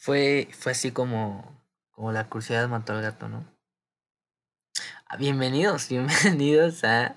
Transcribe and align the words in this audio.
fue, 0.00 0.48
fue 0.52 0.72
así 0.72 0.92
como, 0.92 1.62
como 1.90 2.10
la 2.10 2.28
curiosidad 2.28 2.68
mató 2.68 2.94
al 2.94 3.02
gato, 3.02 3.28
¿no? 3.28 3.46
Ah, 5.06 5.16
bienvenidos, 5.18 5.88
bienvenidos 5.90 6.82
a... 6.84 7.16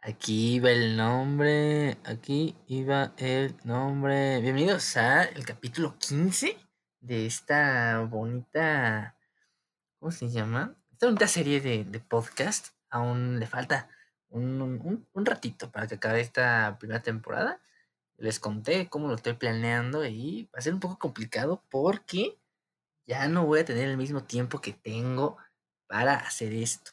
Aquí 0.00 0.54
iba 0.54 0.70
el 0.70 0.96
nombre, 0.96 1.98
aquí 2.04 2.56
iba 2.66 3.12
el 3.18 3.54
nombre. 3.64 4.40
Bienvenidos 4.40 4.96
a 4.96 5.24
el 5.24 5.44
capítulo 5.44 5.96
15 5.98 6.56
de 7.00 7.26
esta 7.26 8.00
bonita... 8.00 9.16
¿Cómo 10.00 10.10
se 10.10 10.28
llama? 10.28 10.76
Esta 10.90 11.06
bonita 11.06 11.28
serie 11.28 11.60
de, 11.60 11.84
de 11.84 12.00
podcast. 12.00 12.68
Aún 12.90 13.38
le 13.38 13.46
falta 13.46 13.88
un, 14.28 14.60
un, 14.60 15.06
un 15.12 15.26
ratito 15.26 15.70
para 15.70 15.86
que 15.86 15.96
acabe 15.96 16.20
esta 16.20 16.78
primera 16.80 17.00
temporada 17.00 17.60
les 18.18 18.40
conté 18.40 18.88
cómo 18.88 19.08
lo 19.08 19.14
estoy 19.14 19.34
planeando 19.34 20.04
y 20.04 20.50
va 20.54 20.58
a 20.58 20.62
ser 20.62 20.74
un 20.74 20.80
poco 20.80 20.98
complicado 20.98 21.64
porque 21.70 22.38
ya 23.06 23.28
no 23.28 23.46
voy 23.46 23.60
a 23.60 23.64
tener 23.64 23.88
el 23.88 23.96
mismo 23.96 24.24
tiempo 24.24 24.60
que 24.60 24.72
tengo 24.72 25.38
para 25.86 26.14
hacer 26.14 26.52
esto. 26.52 26.90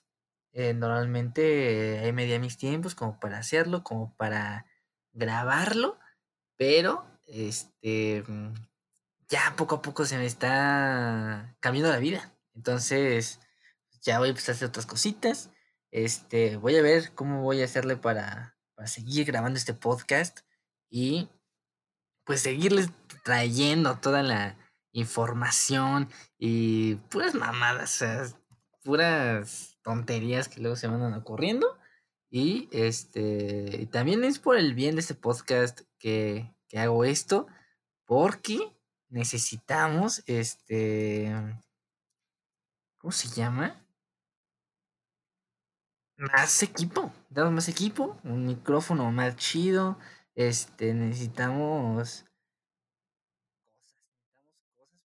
Eh, 0.53 0.73
normalmente 0.73 1.99
hay 1.99 2.13
media 2.13 2.39
mis 2.39 2.57
tiempos 2.57 2.95
como 2.95 3.19
para 3.19 3.39
hacerlo, 3.39 3.83
como 3.83 4.15
para 4.15 4.67
grabarlo, 5.11 5.99
pero 6.57 7.05
este 7.25 8.23
ya 9.27 9.55
poco 9.57 9.75
a 9.75 9.81
poco 9.81 10.05
se 10.05 10.17
me 10.17 10.25
está 10.25 11.55
cambiando 11.59 11.91
la 11.91 11.99
vida. 11.99 12.33
Entonces, 12.53 13.39
ya 14.01 14.19
voy 14.19 14.27
a 14.27 14.29
empezar 14.29 14.53
a 14.53 14.55
hacer 14.55 14.67
otras 14.69 14.85
cositas. 14.85 15.49
Este, 15.91 16.57
voy 16.57 16.77
a 16.77 16.81
ver 16.81 17.13
cómo 17.15 17.41
voy 17.41 17.61
a 17.61 17.65
hacerle 17.65 17.97
para, 17.97 18.57
para 18.75 18.87
seguir 18.87 19.25
grabando 19.25 19.57
este 19.57 19.73
podcast 19.73 20.41
y 20.89 21.29
pues 22.25 22.41
seguirles 22.41 22.89
trayendo 23.23 23.97
toda 23.97 24.23
la 24.23 24.57
información 24.91 26.09
y 26.37 26.95
puras 26.95 27.35
mamadas, 27.35 28.35
puras 28.83 29.77
tonterías 29.83 30.47
que 30.47 30.61
luego 30.61 30.75
se 30.75 30.87
van 30.87 31.13
ocurriendo. 31.13 31.77
Y 32.29 32.67
este 32.71 33.87
también 33.91 34.23
es 34.23 34.39
por 34.39 34.57
el 34.57 34.73
bien 34.73 34.95
de 34.95 35.01
este 35.01 35.15
podcast 35.15 35.81
que, 35.99 36.53
que 36.67 36.79
hago 36.79 37.05
esto, 37.05 37.47
porque 38.05 38.59
necesitamos 39.09 40.23
este. 40.25 41.33
¿Cómo 42.97 43.11
se 43.11 43.29
llama? 43.29 43.81
Más 46.17 46.63
equipo. 46.63 47.11
Damos 47.29 47.53
más 47.53 47.69
equipo, 47.69 48.17
un 48.23 48.45
micrófono 48.45 49.11
más 49.11 49.35
chido, 49.35 49.99
este, 50.35 50.93
necesitamos 50.93 52.25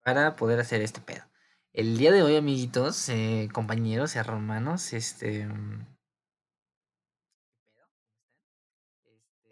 para 0.04 0.36
poder 0.36 0.60
hacer 0.60 0.82
este 0.82 1.00
pedo. 1.00 1.22
El 1.72 1.96
día 1.96 2.12
de 2.12 2.22
hoy, 2.22 2.36
amiguitos, 2.36 3.08
eh, 3.08 3.48
compañeros, 3.52 4.16
hermanos, 4.16 4.92
este, 4.92 5.48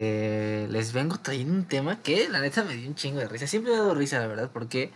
este, 0.01 0.67
les 0.69 0.93
vengo 0.93 1.17
trayendo 1.17 1.53
un 1.53 1.67
tema 1.67 2.01
que 2.01 2.27
la 2.27 2.41
neta 2.41 2.63
me 2.63 2.75
dio 2.75 2.87
un 2.89 2.95
chingo 2.95 3.19
de 3.19 3.27
risa. 3.27 3.45
Siempre 3.45 3.71
he 3.71 3.77
dado 3.77 3.93
risa, 3.93 4.19
la 4.19 4.25
verdad, 4.27 4.51
porque 4.51 4.91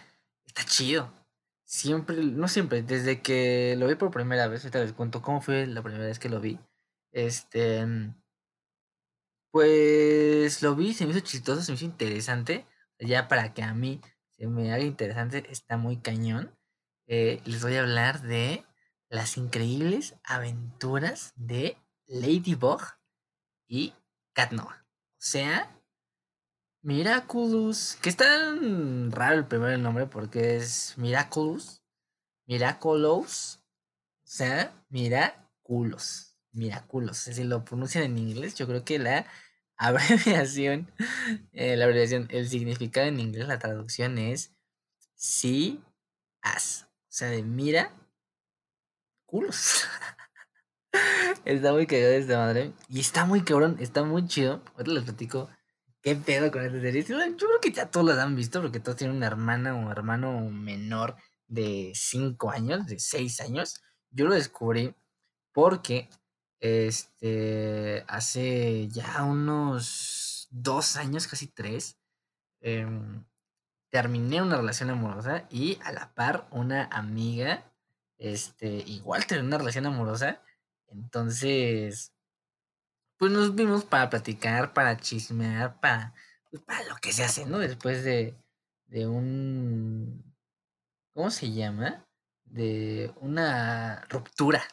está 0.47 0.65
chido. 0.65 1.11
Siempre, 1.63 2.17
no 2.17 2.47
siempre, 2.47 2.81
desde 2.81 3.21
que 3.21 3.75
lo 3.77 3.87
vi 3.87 3.95
por 3.95 4.09
primera 4.11 4.47
vez, 4.47 4.63
ahorita 4.63 4.79
les 4.79 4.93
cuento 4.93 5.21
cómo 5.21 5.41
fue 5.41 5.67
la 5.67 5.83
primera 5.83 6.05
vez 6.05 6.17
que 6.17 6.29
lo 6.29 6.39
vi. 6.41 6.59
Este, 7.11 7.85
pues 9.56 10.61
lo 10.64 10.75
vi, 10.75 10.94
se 10.94 11.06
me 11.06 11.11
hizo 11.11 11.22
chistoso, 11.22 11.61
se 11.61 11.72
me 11.72 11.78
hizo 11.78 11.86
interesante. 11.86 12.67
Ya 13.00 13.30
para 13.30 13.53
que 13.53 13.64
a 13.64 13.73
mí 13.73 14.02
se 14.31 14.48
me 14.48 14.73
haga 14.73 14.84
interesante, 14.84 15.50
está 15.50 15.78
muy 15.78 15.95
cañón. 15.95 16.53
Eh, 17.08 17.42
les 17.45 17.64
voy 17.64 17.76
a 17.76 17.80
hablar 17.80 18.22
de 18.22 18.66
las 19.08 19.38
increíbles 19.38 20.16
aventuras 20.26 21.32
de 21.38 21.77
Ladybug 22.05 22.82
y 23.65 23.94
Cat 24.33 24.52
O 24.52 24.67
sea, 25.17 25.73
Miraculous. 26.82 27.98
Que 28.02 28.10
es 28.10 28.17
tan 28.17 29.10
raro 29.10 29.36
el 29.36 29.48
primer 29.48 29.80
nombre 29.80 30.05
porque 30.05 30.58
es 30.58 30.98
Miraculous. 30.98 31.82
Miraculous. 32.45 33.64
O 34.21 34.27
sea, 34.27 34.83
Miraculous. 34.89 36.36
Miraculous. 36.52 37.17
Si 37.20 37.44
lo 37.45 37.64
pronuncian 37.64 38.04
en 38.04 38.17
inglés, 38.17 38.55
yo 38.55 38.67
creo 38.67 38.83
que 38.83 38.99
la 38.99 39.26
abreviación, 39.77 40.91
eh, 41.53 41.75
la 41.75 41.86
abreviación, 41.86 42.27
el 42.31 42.47
significado 42.47 43.08
en 43.08 43.19
inglés, 43.19 43.47
la 43.47 43.59
traducción 43.59 44.17
es 44.17 44.53
sí, 45.15 45.83
as. 46.41 46.83
O 46.83 47.17
sea, 47.17 47.30
de 47.30 47.43
mira, 47.43 47.93
culos. 49.25 49.85
está 51.45 51.71
muy 51.71 51.87
cagado 51.87 52.14
esta 52.14 52.37
madre. 52.37 52.73
Y 52.89 52.99
está 52.99 53.25
muy 53.25 53.41
cabrón, 53.43 53.77
está 53.80 54.03
muy 54.03 54.27
chido. 54.27 54.61
Ahorita 54.75 54.91
les 54.91 55.03
platico 55.03 55.49
qué 56.02 56.15
pedo 56.15 56.52
con 56.52 56.65
esta 56.65 56.80
serie. 56.80 57.03
Yo 57.03 57.17
creo 57.17 57.61
que 57.61 57.71
ya 57.71 57.89
todos 57.89 58.05
las 58.05 58.17
han 58.19 58.35
visto, 58.35 58.61
porque 58.61 58.80
todos 58.80 58.97
tienen 58.97 59.17
una 59.17 59.27
hermana 59.27 59.75
o 59.75 59.91
hermano 59.91 60.41
menor 60.49 61.15
de 61.47 61.91
5 61.95 62.52
años, 62.52 62.85
de 62.87 62.99
6 62.99 63.41
años. 63.41 63.81
Yo 64.11 64.25
lo 64.25 64.33
descubrí 64.33 64.93
porque 65.53 66.09
este, 66.60 68.04
hace 68.08 68.88
ya 68.88 69.23
unos 69.23 70.48
dos 70.52 70.95
años, 70.95 71.27
casi 71.27 71.48
tres, 71.48 71.98
em, 72.61 73.26
terminé 73.89 74.42
una 74.42 74.58
relación 74.58 74.89
amorosa 74.89 75.45
y 75.49 75.80
a 75.83 75.92
la 75.92 76.14
par 76.14 76.48
una 76.52 76.86
amiga, 76.86 77.71
este, 78.17 78.67
igual 78.88 79.26
terminó 79.27 79.49
una 79.49 79.58
relación 79.60 79.86
amorosa. 79.86 80.42
Entonces, 80.88 82.14
pues 83.17 83.32
nos 83.32 83.55
vimos 83.55 83.83
para 83.86 84.10
platicar, 84.10 84.73
para 84.73 84.98
chismear, 84.98 85.80
para, 85.80 86.14
pues, 86.52 86.64
para 86.64 86.83
lo 86.86 86.95
que 86.98 87.14
se 87.14 87.23
hace, 87.23 87.45
¿no? 87.45 87.60
Después 87.60 88.04
de, 88.04 88.36
de 88.88 89.08
un, 89.08 90.36
¿cómo 91.14 91.32
se 91.32 91.52
llama? 91.52 92.05
De 92.45 93.14
una 93.21 94.02
ruptura 94.10 94.64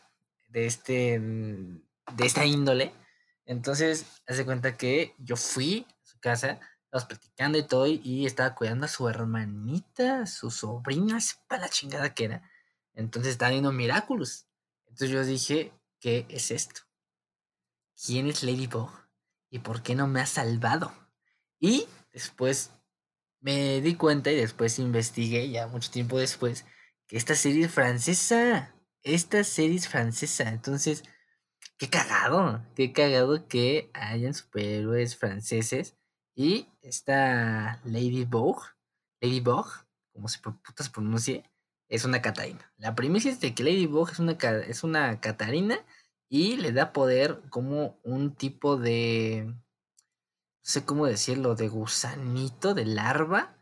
de 0.52 0.66
este 0.66 1.18
de 1.18 2.26
esta 2.26 2.44
índole. 2.44 2.92
Entonces, 3.44 4.06
hace 4.26 4.44
cuenta 4.44 4.76
que 4.76 5.14
yo 5.18 5.36
fui 5.36 5.86
a 5.88 6.06
su 6.06 6.20
casa, 6.20 6.60
estábamos 6.84 7.08
platicando 7.08 7.58
y 7.58 7.66
todo, 7.66 7.86
y 7.86 8.26
estaba 8.26 8.54
cuidando 8.54 8.86
a 8.86 8.88
su 8.88 9.08
hermanita, 9.08 10.26
su 10.26 10.50
sobrina, 10.50 11.18
para 11.48 11.62
la 11.62 11.68
chingada 11.68 12.14
que 12.14 12.24
era. 12.24 12.50
Entonces 12.94 13.32
estaba 13.32 13.50
viendo 13.50 13.72
Miraculous. 13.72 14.46
Entonces 14.86 15.10
yo 15.10 15.24
dije, 15.24 15.72
¿qué 15.98 16.26
es 16.28 16.50
esto? 16.50 16.82
¿Quién 18.04 18.26
es 18.28 18.42
Ladybug? 18.42 18.90
¿Y 19.50 19.60
por 19.60 19.82
qué 19.82 19.94
no 19.94 20.06
me 20.06 20.20
ha 20.20 20.26
salvado? 20.26 20.92
Y 21.58 21.86
después 22.12 22.70
me 23.40 23.80
di 23.80 23.94
cuenta 23.96 24.30
y 24.30 24.36
después 24.36 24.78
investigué, 24.78 25.50
ya 25.50 25.66
mucho 25.66 25.90
tiempo 25.90 26.18
después, 26.18 26.64
que 27.06 27.16
esta 27.16 27.34
serie 27.34 27.66
es 27.66 27.72
francesa. 27.72 28.74
Esta 29.02 29.42
serie 29.44 29.76
es 29.76 29.88
francesa. 29.88 30.48
Entonces, 30.48 31.02
qué 31.76 31.88
cagado, 31.90 32.64
qué 32.76 32.92
cagado 32.92 33.48
que 33.48 33.90
hayan 33.94 34.34
superhéroes 34.34 35.16
franceses 35.16 35.96
y 36.36 36.68
esta 36.82 37.80
Ladybug, 37.84 38.62
Ladybug, 39.20 39.66
como 40.12 40.28
se 40.28 40.38
putas 40.40 40.88
pronuncie, 40.88 41.44
es 41.88 42.04
una 42.04 42.22
Catarina. 42.22 42.72
La 42.78 42.94
premisa 42.94 43.28
es 43.28 43.40
de 43.40 43.54
que 43.54 43.64
Ladybug 43.64 44.10
es 44.10 44.18
una, 44.18 44.32
es 44.32 44.84
una 44.84 45.20
Catarina 45.20 45.84
y 46.28 46.56
le 46.56 46.72
da 46.72 46.92
poder 46.92 47.42
como 47.50 47.98
un 48.04 48.34
tipo 48.34 48.76
de, 48.76 49.44
no 49.46 49.62
sé 50.62 50.84
cómo 50.84 51.06
decirlo, 51.06 51.54
de 51.56 51.68
gusanito, 51.68 52.74
de 52.74 52.86
larva, 52.86 53.56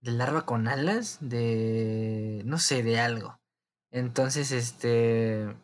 de 0.00 0.12
larva 0.12 0.46
con 0.46 0.68
alas, 0.68 1.18
de, 1.20 2.42
no 2.46 2.58
sé, 2.58 2.82
de 2.82 2.98
algo. 2.98 3.38
Entonces, 3.96 4.52
este, 4.52 5.56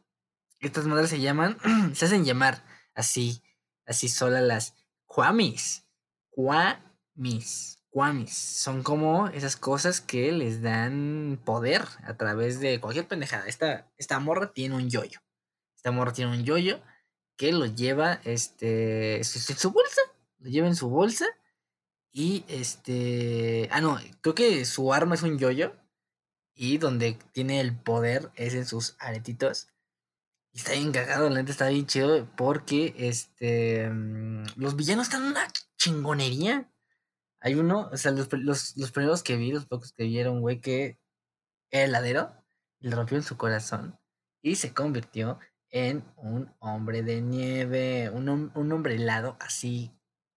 estas 0.58 0.86
madres 0.86 1.10
se 1.10 1.20
llaman, 1.20 1.58
se 1.94 2.06
hacen 2.06 2.24
llamar 2.24 2.64
así, 2.94 3.42
así 3.84 4.08
sola 4.08 4.40
las 4.40 4.74
Kwamis. 5.04 5.84
Kwamis. 6.30 7.78
Kwamis. 7.90 8.32
Son 8.32 8.82
como 8.82 9.28
esas 9.28 9.56
cosas 9.56 10.00
que 10.00 10.32
les 10.32 10.62
dan 10.62 11.42
poder 11.44 11.82
a 12.04 12.16
través 12.16 12.58
de 12.58 12.80
cualquier 12.80 13.06
pendejada. 13.06 13.46
Esta, 13.46 13.92
esta 13.98 14.18
morra 14.18 14.54
tiene 14.54 14.76
un 14.76 14.88
yoyo. 14.88 15.20
Esta 15.76 15.90
morra 15.90 16.14
tiene 16.14 16.30
un 16.30 16.44
yoyo 16.44 16.80
que 17.36 17.52
lo 17.52 17.66
lleva 17.66 18.18
este, 18.24 19.16
en 19.18 19.24
su 19.24 19.72
bolsa. 19.72 20.00
Lo 20.38 20.48
lleva 20.48 20.68
en 20.68 20.76
su 20.76 20.88
bolsa. 20.88 21.26
Y 22.10 22.46
este. 22.48 23.68
Ah, 23.70 23.82
no, 23.82 23.98
creo 24.22 24.34
que 24.34 24.64
su 24.64 24.94
arma 24.94 25.16
es 25.16 25.22
un 25.22 25.38
yoyo. 25.38 25.74
Y 26.54 26.78
donde 26.78 27.18
tiene 27.32 27.60
el 27.60 27.76
poder 27.76 28.30
es 28.36 28.54
en 28.54 28.66
sus 28.66 28.96
aretitos. 28.98 29.68
Y 30.52 30.58
está 30.58 30.72
bien 30.72 30.92
cagado, 30.92 31.30
la 31.30 31.36
neta 31.36 31.52
está 31.52 31.68
bien 31.68 31.86
chido 31.86 32.28
porque 32.36 32.94
este 32.98 33.88
mm, 33.88 34.44
los 34.56 34.76
villanos 34.76 35.06
están 35.06 35.22
una 35.22 35.46
chingonería. 35.78 36.70
Hay 37.40 37.54
uno, 37.54 37.88
o 37.92 37.96
sea, 37.96 38.12
los, 38.12 38.28
los, 38.32 38.92
primeros 38.92 39.22
que 39.22 39.36
vi, 39.36 39.52
los 39.52 39.66
pocos 39.66 39.92
que 39.92 40.04
vieron, 40.04 40.40
güey, 40.40 40.60
que 40.60 40.98
heladero, 41.70 42.32
le 42.80 42.94
rompió 42.94 43.16
en 43.16 43.24
su 43.24 43.36
corazón 43.36 43.98
y 44.42 44.56
se 44.56 44.74
convirtió 44.74 45.38
en 45.70 46.04
un 46.16 46.54
hombre 46.60 47.02
de 47.02 47.22
nieve, 47.22 48.10
un, 48.10 48.28
un 48.54 48.72
hombre 48.72 48.96
helado 48.96 49.36
así 49.40 49.92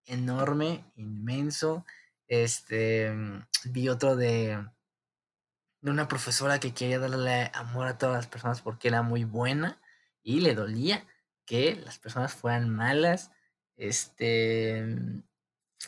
enorme, 0.06 0.86
inmenso. 0.96 1.86
Este, 2.28 3.14
vi 3.66 3.90
otro 3.90 4.16
de, 4.16 4.66
de 5.86 5.92
una 5.92 6.08
profesora 6.08 6.60
que 6.60 6.74
quería 6.74 6.98
darle 6.98 7.52
amor 7.54 7.86
a 7.86 8.00
todas 8.00 8.16
las 8.16 8.26
personas 8.26 8.60
porque 8.60 8.88
era 8.88 9.04
muy 9.04 9.24
buena 9.24 9.80
y 10.24 10.40
le 10.40 10.56
dolía 10.56 11.06
que 11.46 11.76
las 11.76 12.00
personas 12.00 12.34
fueran 12.34 12.72
malas. 12.72 13.30
Este, 13.78 14.84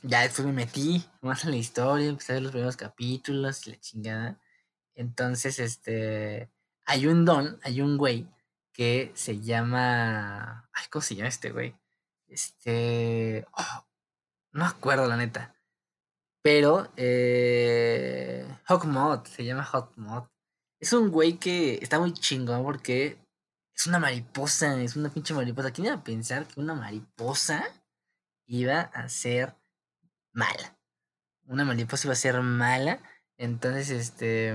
ya 0.03 0.21
después 0.21 0.45
me 0.45 0.53
metí 0.53 1.03
más 1.21 1.45
en 1.45 1.51
la 1.51 1.57
historia, 1.57 2.09
empecé 2.09 2.33
a 2.33 2.35
ver 2.35 2.43
los 2.43 2.51
primeros 2.51 2.77
capítulos 2.77 3.65
y 3.65 3.71
la 3.71 3.79
chingada. 3.79 4.39
Entonces, 4.93 5.57
este, 5.57 6.51
hay 6.85 7.07
un 7.07 7.25
don, 7.25 7.59
hay 7.63 7.81
un 7.81 7.97
güey 7.97 8.27
que 8.73 9.11
se 9.15 9.39
llama, 9.41 10.69
ay, 10.73 10.85
¿cómo 10.91 11.01
se 11.01 11.15
llama 11.15 11.29
este 11.29 11.49
güey? 11.49 11.75
Este, 12.27 13.47
oh, 13.51 13.87
no 14.51 14.63
acuerdo 14.63 15.07
la 15.07 15.17
neta. 15.17 15.55
Pero, 16.49 16.89
eh, 16.95 18.47
Hawkmod, 18.63 19.25
se 19.25 19.43
llama 19.43 19.65
Hawkmod. 19.65 20.29
Es 20.79 20.93
un 20.93 21.11
güey 21.11 21.37
que 21.37 21.77
está 21.81 21.99
muy 21.99 22.13
chingón 22.13 22.63
porque 22.63 23.17
es 23.75 23.85
una 23.85 23.99
mariposa, 23.99 24.81
es 24.81 24.95
una 24.95 25.09
pinche 25.09 25.33
mariposa. 25.33 25.71
¿Quién 25.71 25.87
iba 25.87 25.95
a 25.95 26.03
pensar 26.05 26.47
que 26.47 26.61
una 26.61 26.73
mariposa 26.73 27.65
iba 28.45 28.79
a 28.79 29.09
ser 29.09 29.57
mala? 30.31 30.79
Una 31.47 31.65
mariposa 31.65 32.07
iba 32.07 32.13
a 32.13 32.15
ser 32.15 32.39
mala. 32.41 33.01
Entonces, 33.35 33.89
este, 33.89 34.53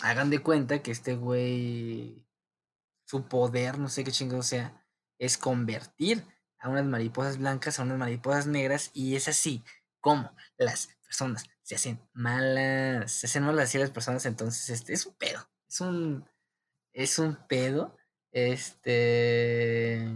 hagan 0.00 0.30
de 0.30 0.38
cuenta 0.38 0.82
que 0.82 0.90
este 0.90 1.16
güey, 1.16 2.26
su 3.04 3.28
poder, 3.28 3.78
no 3.78 3.90
sé 3.90 4.04
qué 4.04 4.10
chingo 4.10 4.42
sea, 4.42 4.82
es 5.18 5.36
convertir 5.36 6.24
a 6.58 6.70
unas 6.70 6.86
mariposas 6.86 7.36
blancas 7.36 7.78
a 7.78 7.82
unas 7.82 7.98
mariposas 7.98 8.46
negras 8.46 8.90
y 8.94 9.16
es 9.16 9.28
así 9.28 9.62
como 10.00 10.34
las 10.56 10.95
personas 11.06 11.44
se 11.62 11.74
hacen 11.76 12.00
malas, 12.12 13.12
se 13.12 13.26
hacen 13.26 13.44
malas 13.44 13.68
así 13.68 13.78
las 13.78 13.90
personas, 13.90 14.26
entonces 14.26 14.68
este 14.70 14.92
es 14.92 15.06
un 15.06 15.14
pedo, 15.14 15.48
es 15.68 15.80
un 15.80 16.28
es 16.92 17.18
un 17.18 17.36
pedo 17.48 17.96
este 18.32 20.08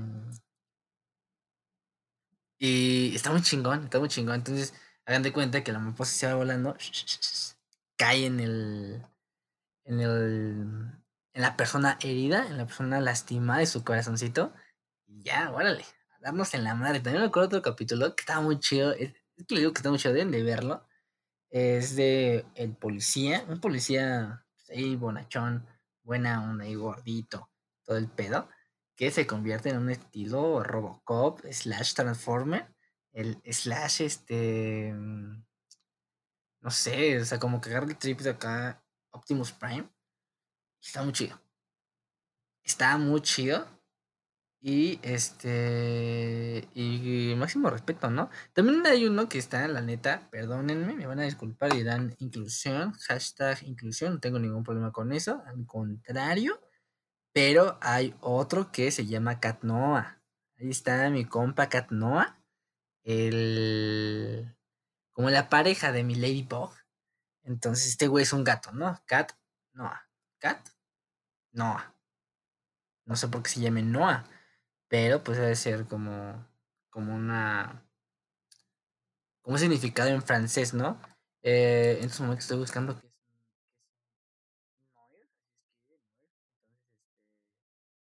y 2.59 3.15
está 3.15 3.31
muy 3.33 3.43
chingón, 3.43 3.85
está 3.85 3.99
muy 3.99 4.09
chingón, 4.09 4.37
entonces 4.37 4.75
hagan 5.07 5.23
de 5.23 5.33
cuenta 5.33 5.65
que 5.65 5.73
la 5.73 5.79
mariposa 5.79 6.13
se 6.13 6.27
va 6.27 6.35
volando, 6.35 6.77
cae 7.97 8.27
en 8.27 8.41
el 8.41 9.07
en 9.85 10.01
el 10.01 11.01
en 11.33 11.43
la 11.43 11.57
persona 11.57 11.99
herida, 12.03 12.47
en 12.47 12.59
la 12.59 12.67
persona 12.67 13.01
lastimada 13.01 13.61
de 13.61 13.67
su 13.67 13.85
corazoncito 13.85 14.53
y 15.07 15.23
ya, 15.23 15.51
órale, 15.53 15.85
darnos 16.21 16.55
en 16.55 16.65
la 16.65 16.75
madre. 16.75 17.01
También 17.01 17.23
me 17.23 17.29
acuerdo 17.29 17.49
otro 17.49 17.63
capítulo 17.63 18.15
que 18.15 18.23
estaba 18.23 18.41
muy 18.41 18.59
chido. 18.61 18.95
Que 19.47 19.55
le 19.55 19.61
digo 19.61 19.73
que 19.73 19.79
está 19.79 19.91
muy 19.91 19.99
chido, 19.99 20.15
deben 20.15 20.31
de 20.31 20.43
verlo. 20.43 20.87
Es 21.51 21.97
de 21.97 22.45
el 22.55 22.77
policía, 22.77 23.45
un 23.49 23.61
policía 23.61 24.47
pues, 24.55 24.71
ahí 24.71 24.97
bonachón, 24.97 25.67
buena 26.03 26.49
onda 26.49 26.67
y 26.67 26.75
gordito, 26.75 27.51
todo 27.85 27.97
el 27.97 28.09
pedo, 28.09 28.49
que 28.97 29.11
se 29.11 29.27
convierte 29.27 29.71
en 29.71 29.79
un 29.79 29.91
estilo 29.91 30.63
Robocop 30.63 31.41
slash 31.51 31.95
Transformer. 31.95 32.75
El 33.13 33.41
slash, 33.45 34.03
este. 34.03 34.93
No 34.93 36.71
sé, 36.71 37.19
o 37.19 37.25
sea, 37.25 37.39
como 37.39 37.57
agarra 37.57 37.87
el 37.87 37.97
trip 37.97 38.21
de 38.21 38.31
acá 38.31 38.85
Optimus 39.11 39.53
Prime. 39.53 39.91
Está 40.83 41.03
muy 41.03 41.13
chido. 41.13 41.41
Está 42.63 42.99
muy 42.99 43.21
chido. 43.23 43.67
Y 44.63 45.01
este. 45.03 46.69
Y 46.75 47.35
máximo 47.37 47.71
respeto, 47.71 48.11
¿no? 48.11 48.29
También 48.53 48.87
hay 48.87 49.07
uno 49.07 49.29
que 49.29 49.39
está, 49.39 49.67
la 49.69 49.81
neta, 49.81 50.29
perdónenme, 50.31 50.95
me 50.95 51.07
van 51.07 51.21
a 51.21 51.25
disculpar 51.25 51.75
y 51.75 51.83
dan 51.83 52.15
inclusión, 52.19 52.93
hashtag 52.93 53.63
inclusión, 53.63 54.15
no 54.15 54.21
tengo 54.21 54.39
ningún 54.39 54.63
problema 54.63 54.93
con 54.93 55.13
eso, 55.13 55.43
al 55.47 55.65
contrario. 55.67 56.61
Pero 57.33 57.79
hay 57.81 58.15
otro 58.21 58.71
que 58.73 58.91
se 58.91 59.07
llama 59.07 59.41
Cat 59.41 59.63
Noah. 59.63 60.21
Ahí 60.59 60.71
está 60.71 61.09
mi 61.11 61.25
compa 61.25 61.69
Cat 61.71 61.91
Noah. 61.91 62.39
El. 63.05 64.57
Como 65.13 65.31
la 65.31 65.49
pareja 65.49 65.93
de 65.93 66.05
mi 66.05 66.17
Ladybug. 66.17 66.73
Entonces, 67.45 67.89
este 67.89 68.09
güey 68.09 68.25
es 68.25 68.33
un 68.33 68.45
gato, 68.45 68.73
¿no? 68.73 69.01
Cat 69.07 69.33
Noah. 69.73 70.09
Cat 70.39 70.69
Noah. 71.53 71.95
No 73.07 73.17
sé 73.17 73.29
por 73.29 73.43
qué 73.43 73.51
se 73.51 73.61
llame 73.61 73.83
Noah 73.83 74.25
pero 74.91 75.23
pues 75.25 75.39
debe 75.39 75.55
ser 75.57 75.87
como, 75.87 76.45
como 76.91 77.15
una, 77.15 77.85
como 79.43 79.55
un 79.55 79.61
significado 79.61 80.11
en 80.11 80.21
francés, 80.23 80.75
¿no? 80.75 81.01
Eh, 81.43 81.99
en 82.01 82.07
estos 82.07 82.21
momentos 82.23 82.45
estoy 82.45 82.59
buscando 82.59 83.01
que 83.01 83.07
es, 83.07 83.13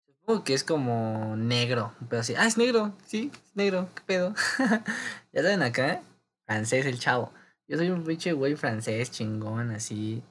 supongo 0.07 0.43
que 0.43 0.53
es 0.53 0.63
como 0.63 1.35
negro, 1.37 1.93
pero 2.09 2.21
así, 2.21 2.33
ah, 2.35 2.47
es 2.47 2.57
negro, 2.57 2.97
sí, 3.05 3.31
es 3.33 3.55
negro, 3.55 3.89
qué 3.95 4.01
pedo. 4.05 4.33
ya 5.33 5.41
saben 5.43 5.61
acá, 5.61 6.01
francés 6.45 6.85
el 6.87 6.99
chavo. 6.99 7.31
Yo 7.67 7.77
soy 7.77 7.89
un 7.91 8.03
pinche 8.03 8.33
güey 8.33 8.55
francés 8.55 9.11
chingón, 9.11 9.71
así, 9.71 10.23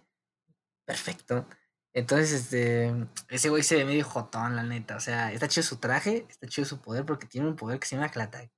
perfecto. 0.85 1.47
Entonces, 1.93 2.33
este, 2.33 2.93
ese 3.29 3.49
güey 3.49 3.63
se 3.63 3.77
ve 3.77 3.85
medio 3.85 4.05
jotón, 4.05 4.55
la 4.57 4.63
neta. 4.63 4.97
O 4.97 5.01
sea, 5.01 5.33
está 5.33 5.49
chido 5.49 5.65
su 5.67 5.77
traje, 5.79 6.27
está 6.29 6.47
chido 6.47 6.67
su 6.67 6.81
poder, 6.81 7.05
porque 7.05 7.27
tiene 7.27 7.49
un 7.49 7.57
poder 7.57 7.81
que 7.81 7.87
se 7.87 7.97
llama 7.97 8.11
Clata. 8.11 8.49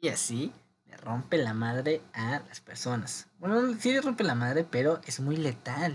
Y 0.00 0.08
así 0.08 0.52
le 0.86 0.96
rompe 0.96 1.38
la 1.38 1.54
madre 1.54 2.02
a 2.12 2.40
las 2.48 2.60
personas. 2.60 3.28
Bueno, 3.38 3.74
sí 3.78 3.92
le 3.92 4.00
rompe 4.00 4.24
la 4.24 4.34
madre, 4.34 4.64
pero 4.64 5.00
es 5.06 5.20
muy 5.20 5.36
letal. 5.36 5.94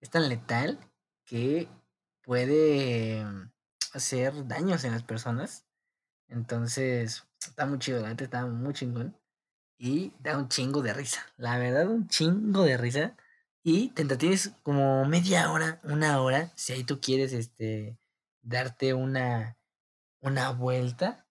Es 0.00 0.10
tan 0.10 0.28
letal 0.28 0.80
que 1.24 1.68
puede 2.22 3.24
hacer 3.92 4.46
daños 4.48 4.84
en 4.84 4.92
las 4.92 5.02
personas. 5.02 5.66
Entonces, 6.28 7.24
está 7.40 7.66
muy 7.66 7.78
chido, 7.78 8.00
la 8.00 8.08
neta 8.08 8.24
está 8.24 8.46
muy 8.46 8.74
chingón 8.74 9.16
y 9.78 10.12
da 10.20 10.38
un 10.38 10.48
chingo 10.48 10.82
de 10.82 10.92
risa. 10.92 11.26
La 11.36 11.58
verdad, 11.58 11.88
un 11.88 12.08
chingo 12.08 12.64
de 12.64 12.76
risa. 12.76 13.16
Y 13.62 13.88
te 13.90 14.02
entretienes 14.02 14.52
como 14.62 15.04
media 15.06 15.50
hora, 15.50 15.80
una 15.84 16.20
hora, 16.22 16.52
si 16.54 16.72
ahí 16.72 16.84
tú 16.84 17.00
quieres 17.00 17.32
este, 17.32 17.98
darte 18.42 18.94
una, 18.94 19.56
una 20.20 20.50
vuelta. 20.50 21.26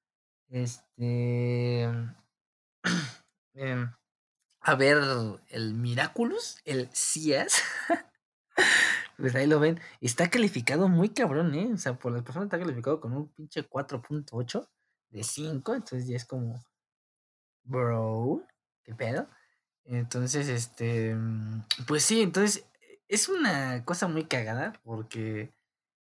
Este. 0.50 1.90
Em, 3.58 3.90
a 4.60 4.75
ver 4.75 4.98
el 5.48 5.74
Miraculous, 5.75 6.58
el 6.66 6.90
CIAS. 6.94 7.64
pues 9.18 9.34
ahí 9.34 9.48
lo 9.48 9.62
ven. 9.62 9.80
Está 10.02 10.30
calificado 10.30 10.90
muy 10.90 11.10
cabrón, 11.10 11.56
¿eh? 11.56 11.72
O 11.74 11.78
sea, 11.78 11.98
por 11.98 12.12
las 12.12 12.24
personas 12.24 12.48
está 12.48 12.60
calificado 12.60 13.00
con 13.00 13.14
un 13.14 13.30
pinche 13.30 13.64
4.8 13.64 14.68
de 15.10 15.24
5. 15.24 15.75
Entonces 15.75 16.08
ya 16.08 16.18
es 16.18 16.25
como 16.25 16.62
bro, 17.65 18.43
¿qué 18.84 18.95
pedo? 18.95 19.27
Entonces, 19.84 20.48
este, 20.48 21.13
mm, 21.15 21.65
pues 21.88 22.03
sí, 22.03 22.22
entonces 22.22 22.65
es 23.07 23.29
una 23.29 23.86
cosa 23.86 24.07
muy 24.07 24.25
cagada 24.25 24.74
porque 24.84 25.53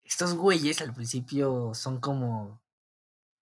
estos 0.04 0.36
güeyes 0.36 0.82
al 0.82 0.94
principio 0.94 1.74
son 1.74 2.00
como 2.00 2.62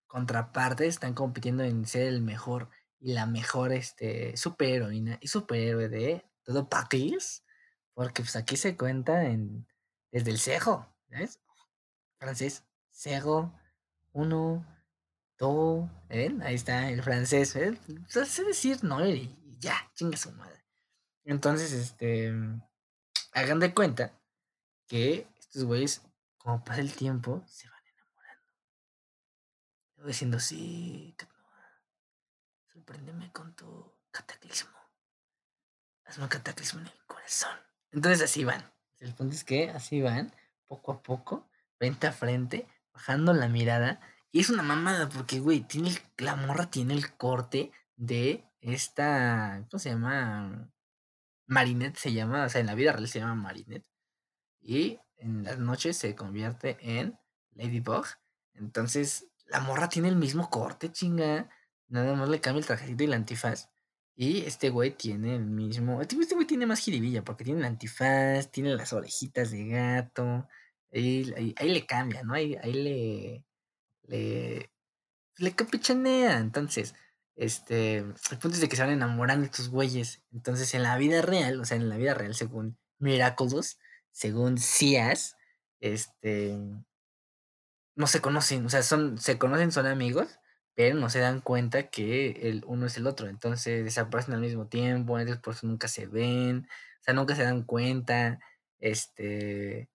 contrapartes, 0.07 0.88
están 0.88 1.13
compitiendo 1.13 1.63
en 1.63 1.85
ser 1.85 2.07
el 2.07 2.21
mejor 2.21 2.69
y 3.00 3.13
la 3.13 3.25
mejor 3.25 3.71
este, 3.74 4.35
superheroína 4.35 5.19
y 5.21 5.27
superhéroe 5.27 5.89
de 5.89 6.25
todo 6.43 6.69
país, 6.69 7.43
porque 7.93 8.24
pues 8.24 8.35
aquí 8.35 8.57
se 8.57 8.77
cuenta 8.77 9.25
en, 9.25 9.67
desde 10.12 10.31
el 10.31 10.39
cejo, 10.39 10.88
¿sabes? 11.09 11.39
Francés, 12.17 12.63
cejo, 12.91 13.53
uno, 14.13 14.65
todo, 15.38 15.89
¿ven? 16.10 16.42
Ahí 16.44 16.56
está 16.56 16.89
el 16.89 17.04
francés, 17.04 17.54
¿ven? 17.54 17.80
Sé 18.08 18.44
decir 18.44 18.84
no 18.84 19.06
y 19.06 19.36
ya, 19.60 19.89
chinga 19.94 20.18
su 20.18 20.32
madre. 20.32 20.63
Entonces, 21.24 21.72
este, 21.72 22.34
hagan 23.32 23.60
de 23.60 23.74
cuenta 23.74 24.13
que 24.88 25.27
estos 25.39 25.63
güeyes, 25.63 26.01
como 26.38 26.63
pasa 26.63 26.82
el 26.82 26.94
tiempo, 26.94 27.44
se 27.48 27.68
van 27.68 27.82
enamorando. 27.88 28.44
Yo 29.98 30.06
diciendo, 30.06 30.39
sí, 30.39 31.15
sorpréndeme 32.72 33.32
con 33.32 33.56
tu 33.56 33.92
cataclismo. 34.12 34.75
Hazme 36.06 36.24
un 36.24 36.30
cataclismo 36.30 36.82
en 36.82 36.88
el 36.88 37.06
corazón. 37.08 37.58
Entonces 37.92 38.22
así 38.22 38.44
van. 38.44 38.72
El 39.00 39.13
punto 39.13 39.36
es 39.36 39.44
que 39.44 39.70
así 39.72 40.01
van, 40.01 40.32
poco 40.68 40.92
a 40.92 41.01
poco, 41.01 41.50
frente 41.77 42.08
a 42.08 42.12
frente, 42.12 42.68
bajando 42.94 43.34
la 43.34 43.48
mirada 43.48 44.00
y 44.36 44.42
es 44.42 44.50
una 44.50 44.63
mamada 44.63 45.08
porque, 45.08 45.39
güey, 45.39 45.62
tiene 45.62 45.92
la 46.18 46.36
morra 46.36 46.70
tiene 46.70 46.94
el 46.94 47.15
corte 47.15 47.72
de 47.96 48.44
esta, 48.60 49.65
¿cómo 49.72 49.80
se 49.80 49.92
llama? 49.92 50.70
Marinette 51.48 51.96
se 51.96 52.12
llama, 52.12 52.44
o 52.44 52.50
sea, 52.50 52.60
en 52.60 52.68
la 52.68 52.75
vida 52.75 52.92
real 52.92 53.08
se 53.08 53.20
llama 53.20 53.36
Marinette. 53.36 53.88
Y 54.60 55.00
en 55.15 55.46
las 55.46 55.58
noches 55.60 55.96
se 55.96 56.15
convierte 56.15 56.75
en 56.82 57.18
Ladybug. 57.51 58.08
Entonces, 58.56 59.25
la 59.46 59.62
morra 59.62 59.88
tiene 59.88 60.10
el 60.10 60.18
mismo 60.18 60.50
corte, 60.50 60.92
chinga. 60.92 61.50
Nada 61.88 62.13
más 62.15 62.27
le 62.27 62.42
cambia 62.42 62.60
el 62.60 62.65
trajecito 62.65 63.06
y 63.06 63.08
la 63.08 63.15
antifaz. 63.15 63.70
Y 64.18 64.42
este 64.42 64.70
güey 64.70 64.92
tiene 64.98 65.38
el 65.38 65.46
mismo. 65.46 66.01
Este, 66.01 66.18
este 66.20 66.36
güey 66.36 66.46
tiene 66.46 66.65
más 66.65 66.82
jiribilla 66.82 67.24
porque 67.24 67.46
tiene 67.46 67.62
el 67.62 67.65
antifaz, 67.68 68.51
tiene 68.51 68.75
las 68.75 68.92
orejitas 68.92 69.51
de 69.51 69.65
gato. 69.70 70.46
Ahí, 70.92 71.54
ahí, 71.56 71.70
le 71.70 71.86
cambia, 71.86 72.24
¿no? 72.24 72.34
Ahí, 72.34 72.58
ahí 72.62 72.74
le. 72.74 73.46
Le. 74.07 74.71
Le 75.38 75.55
capichanea. 75.55 76.39
Entonces, 76.39 76.95
este. 77.35 77.97
El 77.97 78.38
punto 78.41 78.50
es 78.50 78.62
de 78.62 78.69
que 78.69 78.75
se 78.75 78.83
van 78.83 78.91
enamorando 78.91 79.45
estos 79.45 79.69
güeyes. 79.69 80.24
Entonces, 80.33 80.74
en 80.74 80.83
la 80.83 80.97
vida 80.97 81.21
real, 81.21 81.59
o 81.59 81.65
sea, 81.65 81.77
en 81.77 81.89
la 81.89 81.97
vida 81.97 82.13
real, 82.13 82.35
según 82.35 82.77
Miraculous, 83.00 83.77
según 84.12 84.57
Cias, 84.57 85.35
este. 85.79 86.57
No 87.95 88.07
se 88.07 88.21
conocen, 88.21 88.65
o 88.65 88.69
sea, 88.69 88.83
son, 88.83 89.17
se 89.17 89.38
conocen, 89.38 89.71
son 89.71 89.85
amigos, 89.85 90.39
pero 90.75 90.95
no 90.95 91.09
se 91.09 91.19
dan 91.19 91.39
cuenta 91.39 91.89
que 91.89 92.50
el 92.50 92.63
uno 92.67 92.88
es 92.88 92.97
el 92.97 93.07
otro. 93.07 93.27
Entonces 93.29 93.85
desaparecen 93.85 94.33
al 94.33 94.41
mismo 94.41 94.67
tiempo, 94.67 95.17
entonces 95.17 95.41
por 95.41 95.53
eso 95.53 95.65
nunca 95.67 95.88
se 95.88 96.05
ven, 96.07 96.67
o 97.01 97.03
sea, 97.03 97.13
nunca 97.13 97.35
se 97.35 97.43
dan 97.43 97.63
cuenta. 97.63 98.39
Este. 98.79 99.89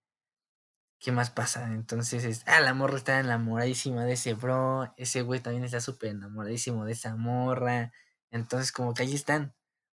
¿Qué 1.00 1.12
más 1.12 1.30
pasa? 1.30 1.66
Entonces, 1.73 2.25
es, 2.25 2.42
ah, 2.47 2.61
la 2.61 2.75
morra 2.75 2.99
está 2.99 3.21
enamoradísima 3.21 4.04
de 4.04 4.12
ese 4.12 4.35
bro, 4.35 4.92
ese 4.99 5.23
güey 5.23 5.40
también 5.40 5.64
está 5.64 5.80
súper 5.80 6.11
enamoradísimo 6.11 6.85
de 6.85 6.92
esa 6.92 7.16
morra. 7.16 7.90
Entonces, 8.30 8.71
como 8.71 8.92
que 8.92 9.04
ahí 9.04 9.14
están. 9.14 9.54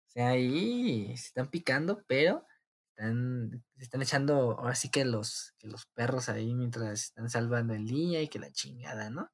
O 0.07 0.11
sea, 0.11 0.29
ahí 0.29 1.07
se 1.17 1.27
están 1.27 1.47
picando, 1.49 2.03
pero 2.07 2.47
están, 2.89 3.65
están 3.77 4.01
echando 4.01 4.57
ahora 4.59 4.75
sí 4.75 4.89
que 4.89 5.03
los, 5.03 5.53
que 5.59 5.67
los 5.67 5.87
perros 5.87 6.29
ahí 6.29 6.53
mientras 6.53 7.03
están 7.03 7.29
salvando 7.29 7.73
el 7.73 7.85
día 7.87 8.21
y 8.21 8.29
que 8.29 8.39
la 8.39 8.51
chingada, 8.51 9.09
¿no? 9.09 9.29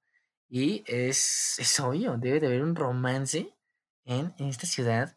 Y 0.47 0.83
es, 0.87 1.59
es 1.59 1.79
obvio, 1.79 2.17
debe 2.17 2.39
de 2.39 2.47
haber 2.47 2.63
un 2.63 2.75
romance 2.75 3.55
en, 4.05 4.33
esta 4.39 4.65
ciudad 4.65 5.15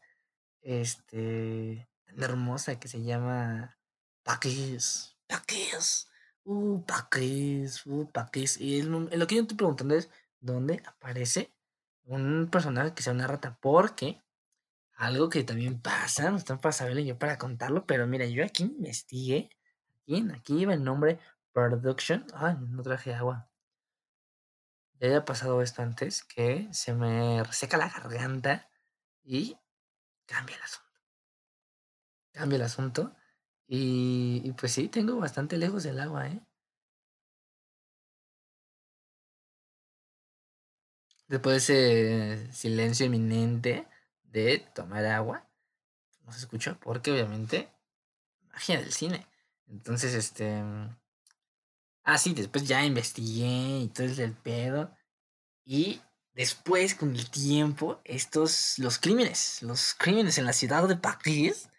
este, 0.61 1.89
tan 2.05 2.23
hermosa 2.23 2.79
que 2.79 2.89
se 2.89 3.03
llama 3.03 3.79
Paquis. 4.23 5.17
Paquis. 5.27 6.12
Uh, 6.45 6.85
Paquis. 6.85 7.87
Uh, 7.87 8.11
Paquis. 8.11 8.61
Y 8.61 8.83
lo 8.83 9.27
que 9.27 9.37
yo 9.37 9.43
estoy 9.43 9.57
preguntando 9.57 9.95
es, 9.95 10.11
¿dónde 10.41 10.83
aparece 10.87 11.55
un 12.05 12.49
personaje 12.51 12.95
que 12.95 13.03
sea 13.03 13.13
una 13.13 13.27
rata? 13.27 13.59
Porque 13.61 14.21
algo 14.95 15.29
que 15.29 15.45
también 15.45 15.81
pasa, 15.81 16.31
no 16.31 16.37
están 16.37 16.61
para 16.61 16.73
saberlo 16.73 17.01
yo 17.01 17.19
para 17.19 17.39
contarlo, 17.39 17.87
pero 17.87 18.07
mira, 18.07 18.27
yo 18.27 18.45
aquí 18.45 18.65
investigué, 18.65 19.51
aquí, 20.03 20.25
aquí 20.35 20.61
iba 20.61 20.75
el 20.75 20.85
nombre 20.85 21.19
Production. 21.53 22.27
Ay, 22.35 22.57
no 22.61 22.83
traje 22.83 23.15
agua 23.15 23.53
ya 25.03 25.09
haya 25.09 25.25
pasado 25.25 25.63
esto 25.63 25.83
antes, 25.83 26.23
que 26.23 26.69
se 26.71 26.95
me 26.95 27.43
reseca 27.43 27.77
la 27.77 27.89
garganta 27.89 28.71
y 29.25 29.59
cambia 30.27 30.55
el 30.55 30.63
asunto. 30.63 31.01
Cambia 32.31 32.57
el 32.57 32.63
asunto. 32.63 33.17
Y, 33.75 34.53
pues 34.53 34.73
sí, 34.73 34.89
tengo 34.89 35.17
bastante 35.17 35.57
lejos 35.57 35.83
del 35.83 35.99
agua, 35.99 36.29
¿eh? 36.29 36.39
Después 41.27 41.67
de 41.67 42.35
ese 42.35 42.53
silencio 42.53 43.07
inminente 43.07 43.89
de 44.25 44.59
tomar 44.75 45.07
agua, 45.07 45.49
no 46.25 46.33
se 46.33 46.41
escucha 46.41 46.79
porque 46.81 47.13
obviamente 47.13 47.73
magia 48.53 48.79
del 48.79 48.93
cine. 48.93 49.27
Entonces, 49.69 50.15
este... 50.15 50.63
Ah, 52.05 52.19
sí, 52.19 52.35
después 52.35 52.69
ya 52.69 52.85
investigué 52.85 53.79
y 53.81 53.89
todo 53.89 54.07
el 54.07 54.35
pedo. 54.35 54.95
Y 55.65 56.03
después, 56.35 56.95
con 56.95 57.17
el 57.17 57.31
tiempo, 57.31 58.01
estos, 58.05 58.79
los 58.79 58.99
crímenes, 58.99 59.63
los 59.63 59.95
crímenes 59.95 60.39
en 60.39 60.47
la 60.47 60.53
ciudad 60.53 60.89
de 60.89 60.97
París, 60.97 61.71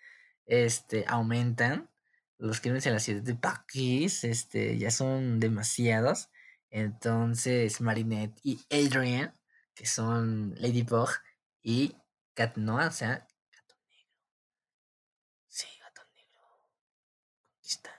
este, 0.46 1.06
aumentan. 1.08 1.90
Los 2.38 2.60
crímenes 2.60 2.86
en 2.88 2.94
la 2.94 3.00
ciudad 3.00 3.22
de 3.22 3.36
París, 3.36 4.24
este, 4.24 4.78
ya 4.78 4.92
son 4.92 5.40
demasiados. 5.40 6.30
Entonces, 6.70 7.80
Marinette 7.82 8.40
y 8.44 8.60
Adrian, 8.70 9.34
que 9.76 9.86
son 9.86 10.56
Ladybug 10.58 11.10
y 11.62 11.96
Cat 12.34 12.58
Noir, 12.58 12.88
o 12.88 12.92
sea, 12.92 13.28
Gato 13.52 13.76
Negro. 13.90 14.10
Sí, 15.48 15.68
Gato 15.80 16.02
Negro. 16.16 16.42
Conquista. 17.46 17.92